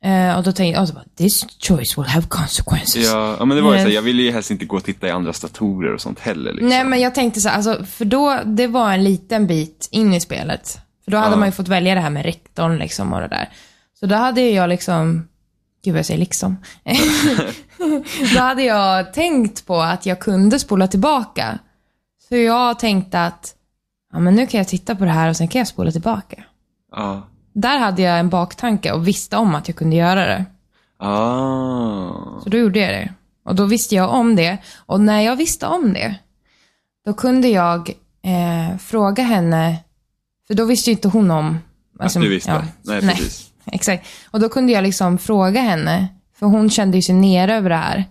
[0.05, 3.11] Eh, och då tänkte jag, bara, this choice will have consequences.
[3.13, 5.11] Ja, men det var ju så jag ville ju helst inte gå och titta i
[5.11, 6.53] andras datorer och sånt heller.
[6.53, 6.69] Liksom.
[6.69, 10.15] Nej, men jag tänkte så här, alltså, för då, det var en liten bit in
[10.15, 10.79] i spelet.
[11.05, 11.37] För då hade Ja.
[11.39, 13.49] man ju fått välja det här med rektorn liksom och det där.
[14.01, 15.29] Så då hade jag liksom,
[15.87, 16.57] gud vad jag säger liksom.
[18.35, 21.59] då hade jag tänkt på att jag kunde spola tillbaka.
[22.29, 23.55] Så jag tänkte att,
[24.13, 26.45] ja men nu kan jag titta på det här och sen kan jag spola tillbaka.
[26.93, 27.23] Ja.
[27.53, 30.45] Där hade jag en baktanke och visste om att jag kunde göra det.
[30.99, 32.41] Ah.
[32.43, 33.13] Så då gjorde jag det.
[33.45, 34.59] Och då visste jag om det.
[34.87, 36.15] Och när jag visste om det,
[37.05, 37.91] då kunde jag
[38.23, 39.77] eh, fråga henne,
[40.47, 41.59] för då visste ju inte hon om...
[41.99, 42.51] alltså, att du visste.
[42.51, 43.46] ja, nej, precis.
[43.73, 44.07] Exakt.
[44.31, 46.09] Och då kunde jag liksom fråga henne,
[46.39, 48.05] för hon kände ju sig nere över det här.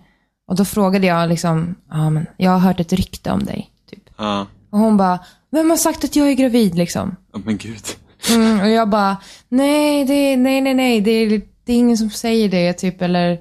[0.47, 3.69] Och då frågade jag liksom, ja men jag har hört ett rykte om dig.
[3.89, 4.09] Typ.
[4.17, 4.47] Ja.
[4.69, 5.19] Och hon bara,
[5.51, 7.15] vem har sagt att jag är gravid liksom?
[7.33, 7.83] Ja, men gud.
[8.29, 9.17] Mm, och jag bara,
[9.49, 13.39] nej, det, nej, nej, nej, det är, det är ingen som säger det, typ, eller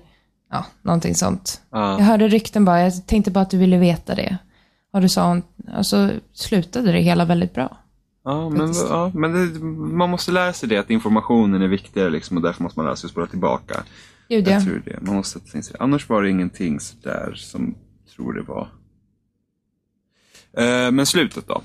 [0.51, 1.61] ja, någonting sånt.
[1.71, 1.99] Ja.
[1.99, 4.37] Jag hörde rykten bara, jag tänkte bara att du ville veta det.
[4.93, 5.43] Och du sa hon,
[5.75, 7.77] alltså slutade det hela väldigt bra.
[8.25, 9.61] Ja, men, ja, men det,
[9.97, 12.97] man måste lära sig det, att informationen är viktigare liksom, och därför måste man lära
[12.97, 13.83] sig att spola tillbaka.
[14.29, 14.53] Gud ja.
[14.53, 14.99] Jag tror det.
[15.03, 15.77] Man måste sätta sig.
[15.81, 17.75] Annars var det ingenting sådär som
[18.16, 18.68] tror det var.
[20.57, 21.62] Eh, men slutet då?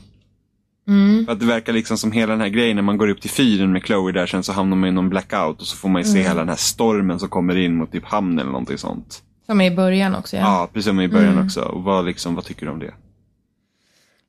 [0.87, 1.25] Mm.
[1.25, 3.29] För att det verkar liksom som hela den här grejen när man går upp till
[3.29, 6.01] fyren med Chloe där sen så hamnar man i någon blackout och så får man
[6.01, 6.23] ju se Mm.
[6.27, 9.23] hela den här stormen som kommer in mot typ hamnen eller någonting sånt.
[9.45, 10.41] Som i början också ja.
[10.41, 11.45] Ja, precis som i början Mm.
[11.45, 11.61] också.
[11.61, 12.93] Och vad, liksom, vad tycker du om det?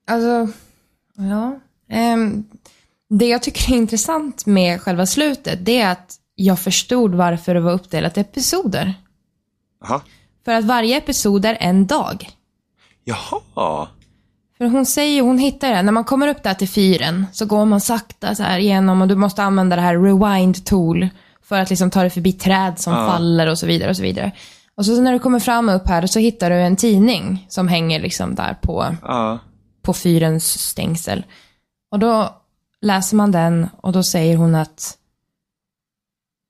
[0.06, 0.58] Alltså,
[1.16, 1.60] ja.
[1.90, 2.44] Ehm,
[3.10, 7.60] det jag tycker är intressant med själva slutet, det är att jag förstod varför det
[7.60, 8.94] var uppdelat i episoder.
[9.84, 10.00] Jaha.
[10.44, 12.28] För att varje episod är en dag.
[13.04, 13.88] Jaha.
[14.58, 17.64] För hon säger, hon hittar det, när man kommer upp där till fyren så går
[17.64, 21.08] man sakta så här igenom och du måste använda det här rewind tool
[21.42, 23.06] för att liksom ta dig förbi träd som Ja.
[23.08, 24.32] faller och så vidare och så vidare.
[24.74, 28.00] Och så när du kommer fram upp här så hittar du en tidning som hänger
[28.00, 29.38] liksom där på, Ja.
[29.82, 31.24] på fyrens stängsel.
[31.90, 32.36] Och då
[32.80, 34.98] läser man den och då säger hon att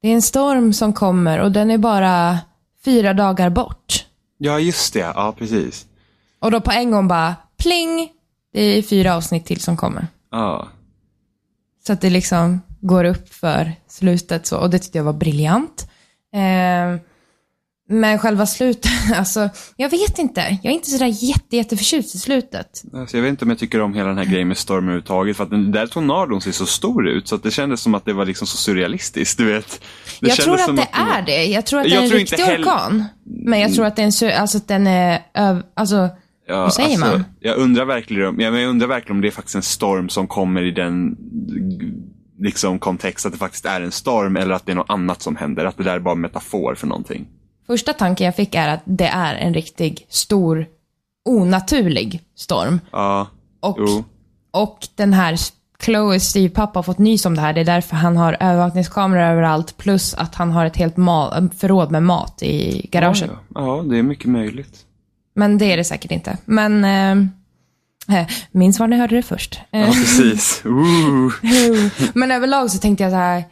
[0.03, 2.39] det är en storm som kommer och den är bara
[2.85, 4.07] fyra dagar bort.
[4.39, 5.13] Ja, just det.
[5.15, 5.87] Ja, precis.
[6.39, 8.13] Och då på en gång bara pling!
[8.53, 10.07] Det är fyra avsnitt till som kommer.
[10.31, 10.69] Ja.
[11.87, 14.59] Så att det liksom går upp för slutet så.
[14.59, 15.91] Och det tyckte jag var briljant.
[16.33, 17.01] Eh,
[17.91, 20.59] men själva slutet, alltså, jag vet inte.
[20.63, 22.83] Jag är inte sådär jätte, jätteförtjust i slutet.
[22.95, 25.37] Alltså, jag vet inte om jag tycker om hela den här grejen med storm överhuvudtaget.
[25.37, 27.29] För att den där tornadon ser så stor ut.
[27.29, 29.39] Så att det kändes som att det var liksom så surrealistiskt.
[29.39, 29.81] Du vet.
[30.21, 31.45] Det jag tror att som det var- är det.
[31.45, 33.05] Jag tror att det är en riktig heller- orkan.
[33.25, 35.23] Men jag tror att, det är en, sö- alltså, att den är
[35.75, 36.09] alltså,
[36.49, 37.25] Ja, Hur säger alltså, man?
[37.41, 40.63] Jag undrar, verkligen om, jag undrar verkligen om det är faktiskt en storm som kommer
[40.63, 41.17] i den
[42.39, 45.37] liksom, kontext att det faktiskt är en storm eller att det är något annat som
[45.37, 45.65] händer.
[45.65, 47.27] Att det där är bara en metafor för någonting.
[47.71, 50.67] Första tanken jag fick är att det är en riktig, stor,
[51.25, 52.81] onaturlig storm.
[52.93, 53.27] Ja,
[53.61, 54.05] Och, jo.
[54.51, 55.37] och den här
[55.83, 57.53] Chloes styvpappa har fått nys om det här.
[57.53, 59.77] Det är därför han har övervakningskameror överallt.
[59.77, 60.95] Plus att han har ett helt
[61.59, 63.31] förråd med mat i garaget.
[63.31, 63.77] Ja, ja.
[63.77, 64.79] ja, det är mycket möjligt.
[65.35, 66.37] Men det är det säkert inte.
[66.45, 69.61] Men eh, eh, minns var ni hörde det först.
[69.73, 70.63] Eh, Ja, precis.
[70.65, 71.33] Ooh.
[72.15, 73.45] Men överlag så tänkte jag så här.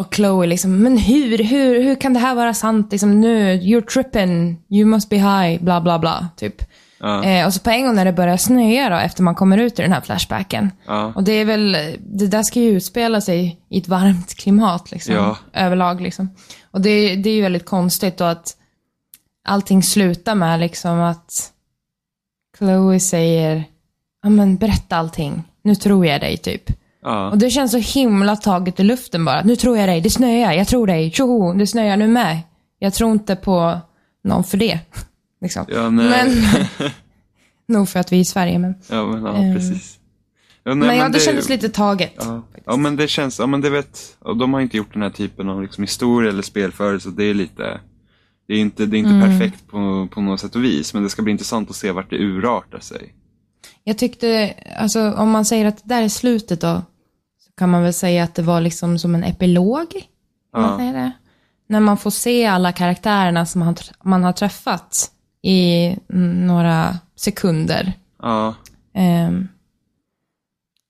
[0.00, 2.92] Och Chloe liksom, men hur, hur, hur kan det här vara sant?
[2.92, 6.62] Liksom nu, you're tripping, you must be high, bla bla bla, typ.
[7.00, 7.24] Ja.
[7.24, 9.78] Eh, och så på en gång när det börjar snöa då, efter man kommer ut
[9.78, 10.70] ur den här flashbacken.
[10.86, 11.12] Ja.
[11.16, 15.14] Och det är väl, det där ska ju utspela sig i ett varmt klimat liksom.
[15.14, 15.36] Ja.
[15.52, 16.28] Överlag liksom.
[16.70, 18.56] Och det, det är ju väldigt konstigt då att
[19.44, 21.52] allting slutar med liksom att
[22.58, 23.64] Chloe säger,
[24.22, 26.70] ja men berätta allting, nu tror jag dig typ.
[27.02, 27.30] Ja.
[27.30, 29.42] Och det känns så himla taget i luften bara.
[29.42, 32.40] Nu tror jag dig, det snöar, jag tror dig, tjoho, det snöar nu med.
[32.78, 33.80] Jag tror inte på
[34.24, 34.78] någon för det.
[35.40, 35.64] liksom.
[35.68, 35.90] Ja.
[35.90, 36.28] Men,
[37.68, 38.74] nog för att vi är i Sverige, men.
[38.90, 39.54] Ja, men, ja Ehm.
[39.54, 39.98] precis.
[40.64, 42.12] Ja, nej, Men ja, det, det- kändes lite taget.
[42.18, 42.42] Ja.
[42.66, 45.10] ja, men det känns, ja men det vet, och de har inte gjort den här
[45.10, 47.80] typen av liksom, historia eller spel förut, så det är lite,
[48.48, 49.28] det är inte, det är inte Mm.
[49.38, 52.10] perfekt på, på något sätt och vis, men det ska bli intressant att se vart
[52.10, 53.14] det urartar sig.
[53.84, 56.82] Jag tyckte, alltså om man säger att det där är slutet då,
[57.58, 59.86] kan man väl säga att det var liksom som en epilog.
[60.56, 60.92] Man Ja.
[60.92, 61.12] det?
[61.66, 65.10] När man får se alla karaktärerna som man, man har träffat
[65.42, 65.96] i
[66.46, 67.92] några sekunder.
[68.22, 68.54] Ja,
[68.94, 69.48] Ehm,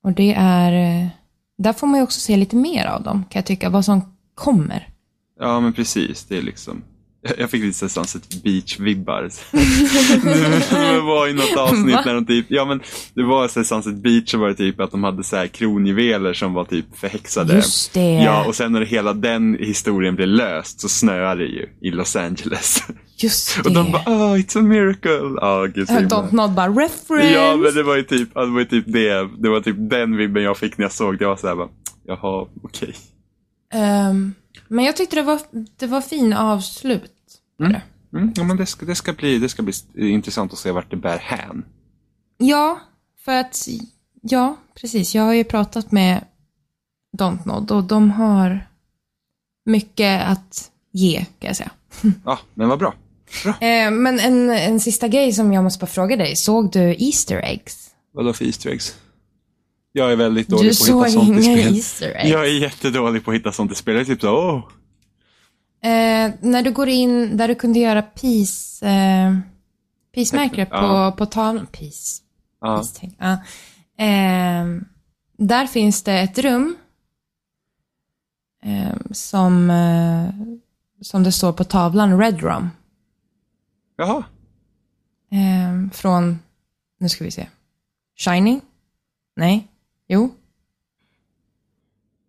[0.03, 1.09] och det är,
[1.57, 4.15] där får man ju också se lite mer av dem, kan jag tycka, vad som
[4.35, 4.89] kommer.
[5.39, 6.81] ja men precis, det är liksom,
[7.37, 9.31] jag fick lite Sunset Beach-vibbar.
[10.93, 12.03] det var i något avsnitt Va?
[12.05, 12.81] när de typ, ja men
[13.13, 15.47] det var så här Sunset Beach så var det typ att de hade så här
[15.47, 17.55] kronjuveler som var typ förhäxade.
[17.55, 18.13] Just det.
[18.13, 22.15] Ja, och sen när hela den historien blev löst så snöade det ju i Los
[22.15, 22.83] Angeles.
[23.17, 23.69] Just det.
[23.69, 25.37] Och de bara, oh, it's a miracle.
[25.41, 27.33] Ja, gud så himla- bara reference.
[27.33, 29.29] Ja, men det var ju typ, det var ju typ det.
[29.39, 31.23] Det var typ den vibben jag fick när jag såg det.
[31.23, 31.69] Jag var såhär bara,
[32.05, 32.95] jaha, okej.
[33.73, 34.33] Ehm,
[34.67, 35.39] men jag tyckte det var,
[35.79, 37.12] det var fin avslut.
[37.67, 38.17] På det.
[38.17, 40.91] Mm, ja, men det ska, det, ska bli, det ska bli intressant att se vart
[40.91, 41.65] det bär hän.
[42.37, 42.79] Ja,
[43.25, 43.67] för att,
[44.21, 45.15] ja, precis.
[45.15, 46.25] Jag har ju pratat med
[47.17, 48.67] Dontnod och de har
[49.65, 51.71] mycket att ge, kan jag säga.
[52.25, 52.93] Ja, men vad bra.
[53.43, 53.53] Bra.
[53.67, 56.35] Eh, men en, en sista grej som jag måste bara fråga dig.
[56.35, 57.89] Såg du Easter eggs?
[58.13, 58.95] Vadå för Easter eggs?
[59.91, 61.75] Jag är väldigt dålig Du på att såg hitta sånt i inga spel.
[61.75, 62.29] Easter eggs?
[62.29, 63.93] Jag är jättedålig på att hitta sånt i spel.
[63.93, 64.63] Jag är typ så, åh.
[65.83, 69.37] Eh, när du går in där du kunde göra peace, eh,
[70.15, 71.15] peace-märkare på, Ja.
[71.17, 71.67] på tavlan.
[71.71, 72.23] Peace.
[72.61, 73.31] Ja, peace ja.
[74.05, 74.65] eh,
[75.37, 76.75] där finns det ett rum
[78.63, 79.71] eh, som,
[81.01, 82.69] som det står på tavlan, Red Rum.
[83.97, 84.23] jaha.
[85.31, 86.39] Eh, från,
[86.99, 87.47] nu ska vi se,
[88.17, 88.61] Shining?
[89.35, 89.67] Nej?
[90.07, 90.29] Jo?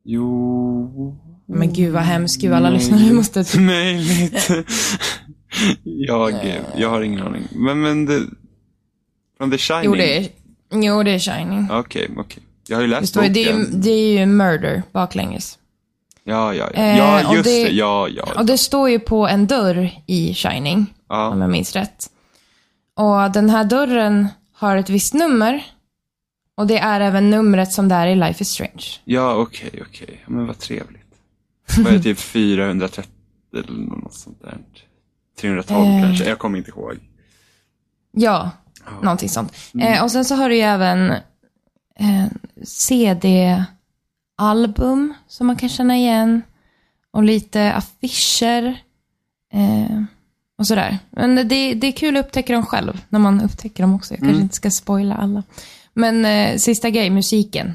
[0.04, 1.16] Jo.
[1.54, 2.78] Men gud vad hemskt, gud alla Nej.
[2.78, 3.58] lyssnare måste...
[3.60, 4.48] Möjligt.
[5.82, 7.42] jag, jag har ingen aning.
[7.52, 8.22] Men, men det,
[9.38, 9.84] från The Shining?
[9.84, 10.28] Jo det är,
[10.72, 11.68] jo, det är Shining.
[11.70, 12.42] Okej, okej.
[12.68, 13.80] Jag har ju Det, läst ju- det, är, ju- boken.
[13.80, 15.58] det är ju murder baklänges.
[16.24, 16.80] Ja, ja, ja.
[16.80, 17.64] Eh, Ja, just det.
[17.64, 18.28] det- Ja, ja.
[18.36, 22.06] Och det står ju på en dörr i Shining, om Ja, jag minns rätt.
[22.96, 25.64] Och den här dörren har ett visst nummer.
[26.56, 28.84] Och det är även numret som det är i Life is Strange.
[29.04, 30.20] ja okej, okej.
[30.24, 31.03] Ja, Men vad trevligt.
[31.78, 33.10] Var det typ 430
[33.54, 34.58] eller något sånt där?
[35.40, 36.02] 312 Eh.
[36.02, 36.28] kanske?
[36.28, 36.98] Jag kommer inte ihåg.
[38.12, 38.50] Ja,
[39.02, 39.52] någonting sånt.
[39.80, 41.10] Eh, och sen så har du ju även
[41.98, 42.26] eh,
[44.36, 46.42] CD-album som man kan känna igen.
[47.10, 48.66] Och lite affischer.
[49.52, 50.02] Eh,
[50.58, 50.98] och sådär.
[51.10, 54.14] Men det, det är kul att upptäcka dem själv, när man upptäcker dem också.
[54.14, 55.42] Jag kanske inte ska spoila alla.
[55.94, 57.74] Men eh, sista grej, musiken.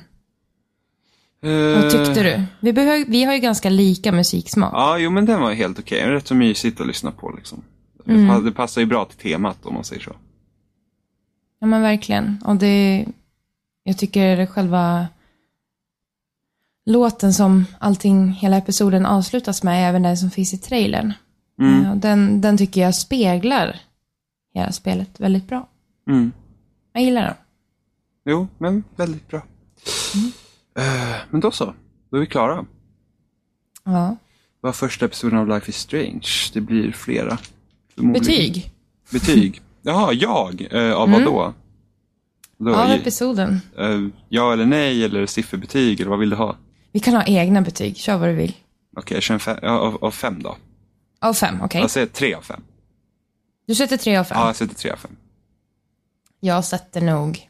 [1.41, 2.43] Vad tyckte du?
[2.59, 4.73] Vi, behöv, vi har ju ganska lika musiksmak.
[4.73, 6.01] Ja, jo men den var helt okej.
[6.01, 6.13] Okay.
[6.13, 7.63] Rätt så mysigt att lyssna på liksom.
[8.07, 8.45] Mm.
[8.45, 10.15] Det passar ju bra till temat om man säger så.
[11.59, 12.43] Ja men verkligen.
[12.45, 13.05] Och det,
[13.83, 15.07] jag tycker själva
[16.85, 21.13] låten som allting, hela episoden avslutas med, även den som finns i trailern.
[21.61, 21.99] Mm.
[21.99, 23.79] Den, den tycker jag speglar
[24.53, 25.67] hela spelet väldigt bra.
[26.07, 26.31] Mm.
[26.93, 27.35] Jag gillar den.
[28.25, 29.41] Jo, men väldigt bra.
[30.15, 30.31] Mm.
[30.79, 31.73] Uh, men då så,
[32.09, 32.65] då är vi klara.
[33.83, 34.15] Ja.
[34.61, 36.27] Vad första episoden av Life is Strange?
[36.53, 37.37] Det blir flera.
[37.95, 38.71] Betyg.
[39.11, 39.61] Betyg.
[39.81, 40.67] Jaha, jag?
[40.73, 41.53] Uh, av vad då?
[42.57, 43.61] då av episoden.
[43.79, 46.55] Uh, ja eller nej, eller sifferbetyg, eller vad vill du ha?
[46.91, 48.55] Vi kan ha egna betyg, kör vad du vill.
[48.97, 50.57] Okej, okay, fem, av, av fem då.
[51.19, 51.65] Av fem, okej.
[51.65, 51.81] Okay.
[51.81, 52.61] Jag säger tre av fem.
[53.65, 54.37] Du sätter tre av fem?
[54.39, 55.15] Ja, jag sätter tre av fem.
[56.39, 57.49] Jag sätter nog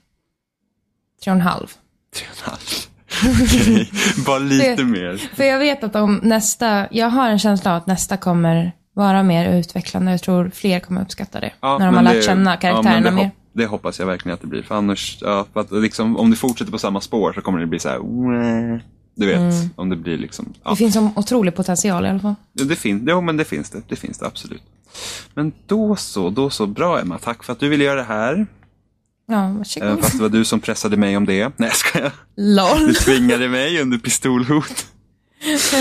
[1.23, 1.67] tre och en halv.
[2.15, 2.88] Tre och en halv.
[3.23, 3.85] Okay.
[4.25, 5.17] bara lite för, mer.
[5.35, 9.23] För jag vet att om nästa, jag har en känsla av att nästa kommer vara
[9.23, 10.11] mer utvecklande.
[10.11, 11.51] Jag tror fler kommer uppskatta det.
[11.61, 13.31] Ja, när de har lärt känna karaktärerna ja, mer.
[13.53, 14.61] Det hoppas jag verkligen att det blir.
[14.61, 17.65] För annars, ja, för att liksom, om det fortsätter på samma spår så kommer det
[17.65, 17.99] bli så här.
[19.15, 19.69] Du vet, mm.
[19.75, 20.53] om det blir liksom...
[20.63, 20.69] Ja.
[20.69, 22.35] Det finns en otrolig potential i alla fall.
[22.53, 23.81] Ja, det fin jo, men det finns det.
[23.87, 24.63] Det finns det absolut.
[25.33, 26.67] Men då så, då så.
[26.67, 28.47] Bra Emma, tack för att du ville göra det här.
[29.29, 29.89] Ja, varsågod.
[29.89, 31.51] Eh, fast det var du som pressade mig om det.
[31.57, 32.87] Nej, ska jag LOL.
[32.87, 34.85] Du tvingade mig under pistolhot.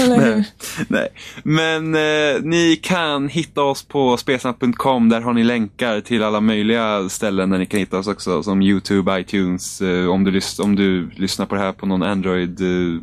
[0.08, 0.44] nej,
[0.88, 1.08] nej.
[1.42, 5.08] Men eh, ni kan hitta oss på spesnack.com.
[5.08, 8.42] Där har ni länkar till alla möjliga ställen där ni kan hitta oss också.
[8.42, 9.80] Som YouTube, iTunes.
[9.80, 13.00] Eh, om, du om du lyssnar på det här på någon Android eh,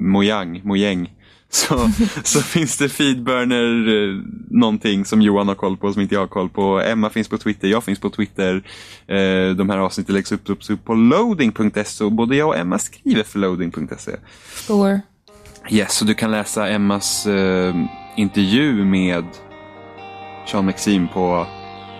[0.00, 1.12] mojang, mojäng.
[1.48, 1.90] Så,
[2.24, 6.26] så finns det Feedburner, eh, någonting som Johan har koll på som inte jag har
[6.26, 6.80] koll på.
[6.80, 8.62] Emma finns på Twitter, jag finns på Twitter.
[9.06, 12.78] Eh, de här avsnitten läggs upp, upp, upp på loading.se och både jag och Emma
[12.78, 14.12] skriver för loading.se.
[14.54, 15.00] Score.
[15.70, 17.74] Yes, så du kan läsa Emmas eh,
[18.16, 19.24] intervju med
[20.46, 21.46] Sean Maxim på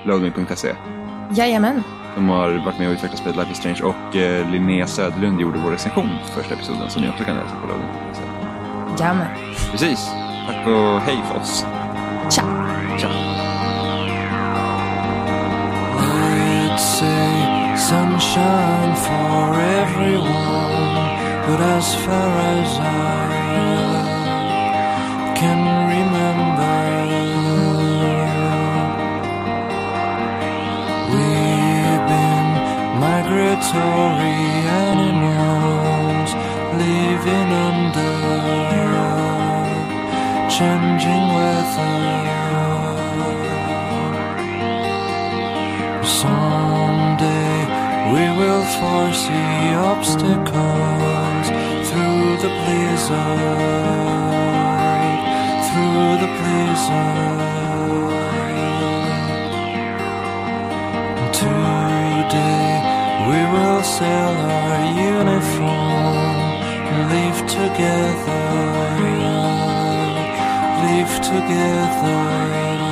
[0.05, 0.73] loading.se.
[1.37, 1.83] Jajamän.
[2.15, 5.59] Som har varit med och utvecklat spelet Life is Strange och eh, Linnea Söderlund gjorde
[5.59, 8.36] vår recension för första episoden som ni också kan läsa på loading.se.
[8.99, 9.29] Jajamän.
[9.71, 10.11] Precis.
[10.47, 11.67] Tack och hej för oss.
[12.31, 12.43] Tja.
[12.99, 13.09] Tja.
[15.99, 21.17] Let's say sunshine for everyone,
[21.47, 22.83] but as far as I
[25.37, 27.07] can remember,
[31.11, 32.49] we've been
[33.01, 34.41] migratory
[34.89, 36.31] animals
[36.79, 38.66] living under
[40.59, 41.99] changing weather.
[46.21, 47.59] Someday
[48.13, 51.47] we will foresee obstacles
[51.89, 53.19] through the blizzard,
[55.67, 57.57] through the blizzard.
[61.43, 62.71] Today
[63.29, 64.77] we will sell our
[65.13, 66.49] uniform,
[66.89, 69.06] and live together
[71.41, 72.86] together.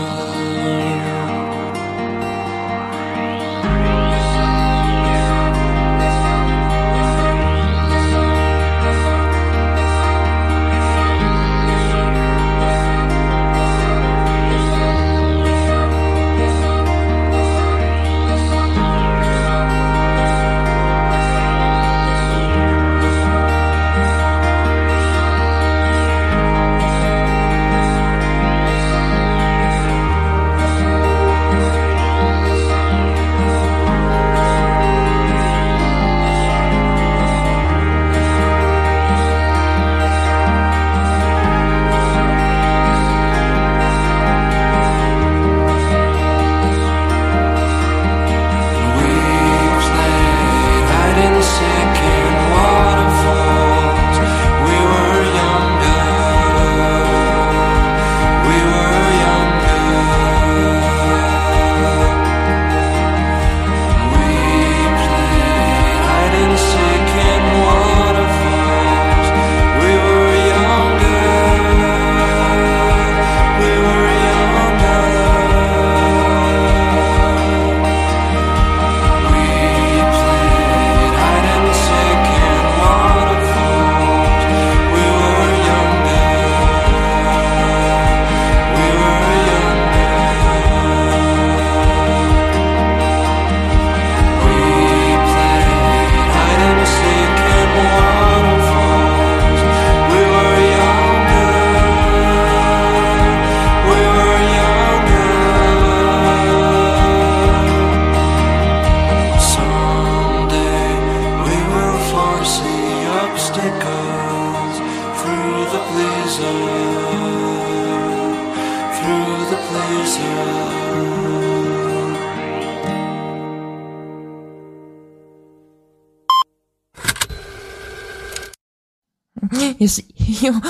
[129.78, 130.00] Just,
[130.42, 130.60] ja.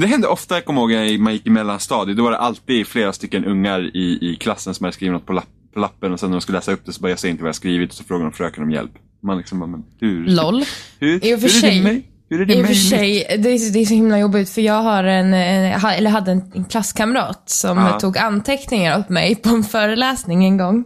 [0.00, 2.16] Det hände ofta, jag kommer ihåg när man gick i mellanstadiet.
[2.16, 5.32] Då var det alltid flera stycken ungar i, i klassen som hade skrivit något på,
[5.32, 7.28] lapp, på lappen och sen när de skulle läsa upp det så bara, jag ser
[7.28, 8.92] inte vad jag skrivit och så frågade de fröken om hjälp.
[9.20, 10.26] Man liksom bara, men hur?
[10.26, 10.64] LOL.
[10.98, 12.88] Hur, I och för hur sig, hur är det I och för möjligt?
[12.88, 16.10] sig, det är, det är så himla jobbigt för jag har en, en ha- eller
[16.10, 18.00] hade en, klasskamrat som Ja.
[18.00, 20.84] tog anteckningar åt mig på en föreläsning en gång.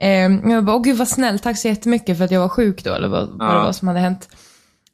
[0.00, 2.84] Ehm, jag bara, åh gud vad snäll, tack så jättemycket för att jag var sjuk
[2.84, 3.54] då eller vad, vad Ja.
[3.54, 4.28] det var som hade hänt.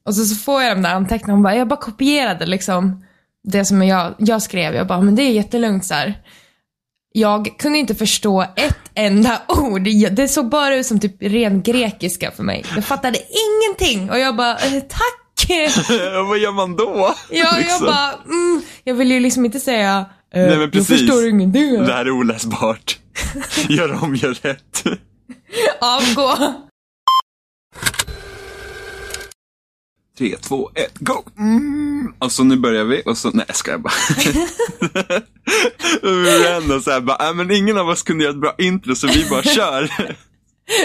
[0.07, 3.05] Och så, så får jag de där anteckningarna och bara, jag bara kopierade liksom
[3.45, 4.75] det som jag, jag skrev.
[4.75, 6.15] Jag bara, men det är jättelugnt så här.
[7.15, 9.83] Jag kunde inte förstå ett enda ord.
[10.13, 12.65] Det såg bara ut som typ ren grekiska för mig.
[12.75, 15.22] Jag fattade ingenting och jag bara, eh, tack!
[16.29, 17.15] vad gör man då?
[17.31, 17.87] Ja, jag Liksom.
[17.87, 19.99] bara, mm, jag vill ju liksom inte säga,
[20.35, 21.01] eh, Nej, men jag precis.
[21.01, 21.85] förstår ingenting.
[21.85, 22.99] Det här är oläsbart.
[23.69, 24.85] gör om, gör rätt.
[25.81, 26.55] Avgå.
[30.19, 31.23] Tre, två, ett, go!
[31.39, 32.15] Mm.
[32.19, 33.93] Och så nu börjar vi och så, nej jag skojar bara.
[36.03, 39.07] Vi ändå såhär bara, äh, men ingen av oss kunde göra ett bra intro så
[39.07, 39.91] vi bara kör.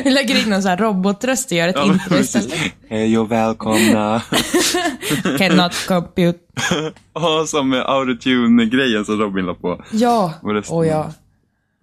[0.03, 2.35] Vi lägger in någon sån här robotröst och gör ett Ja, intro precis.
[2.45, 2.73] istället.
[2.89, 4.21] Hej och välkomna.
[5.37, 6.39] Cannot compute.
[7.13, 9.83] Och som med autotune-grejen som Robin la på.
[9.91, 11.13] Ja, resten- och ja.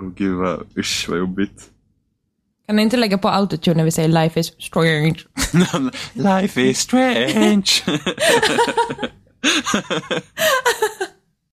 [0.02, 1.62] Åh gud vad, usch vad jobbigt.
[2.66, 5.16] Kan ni inte lägga på autotune när vi säger life is strange?
[6.12, 7.64] Life is strange.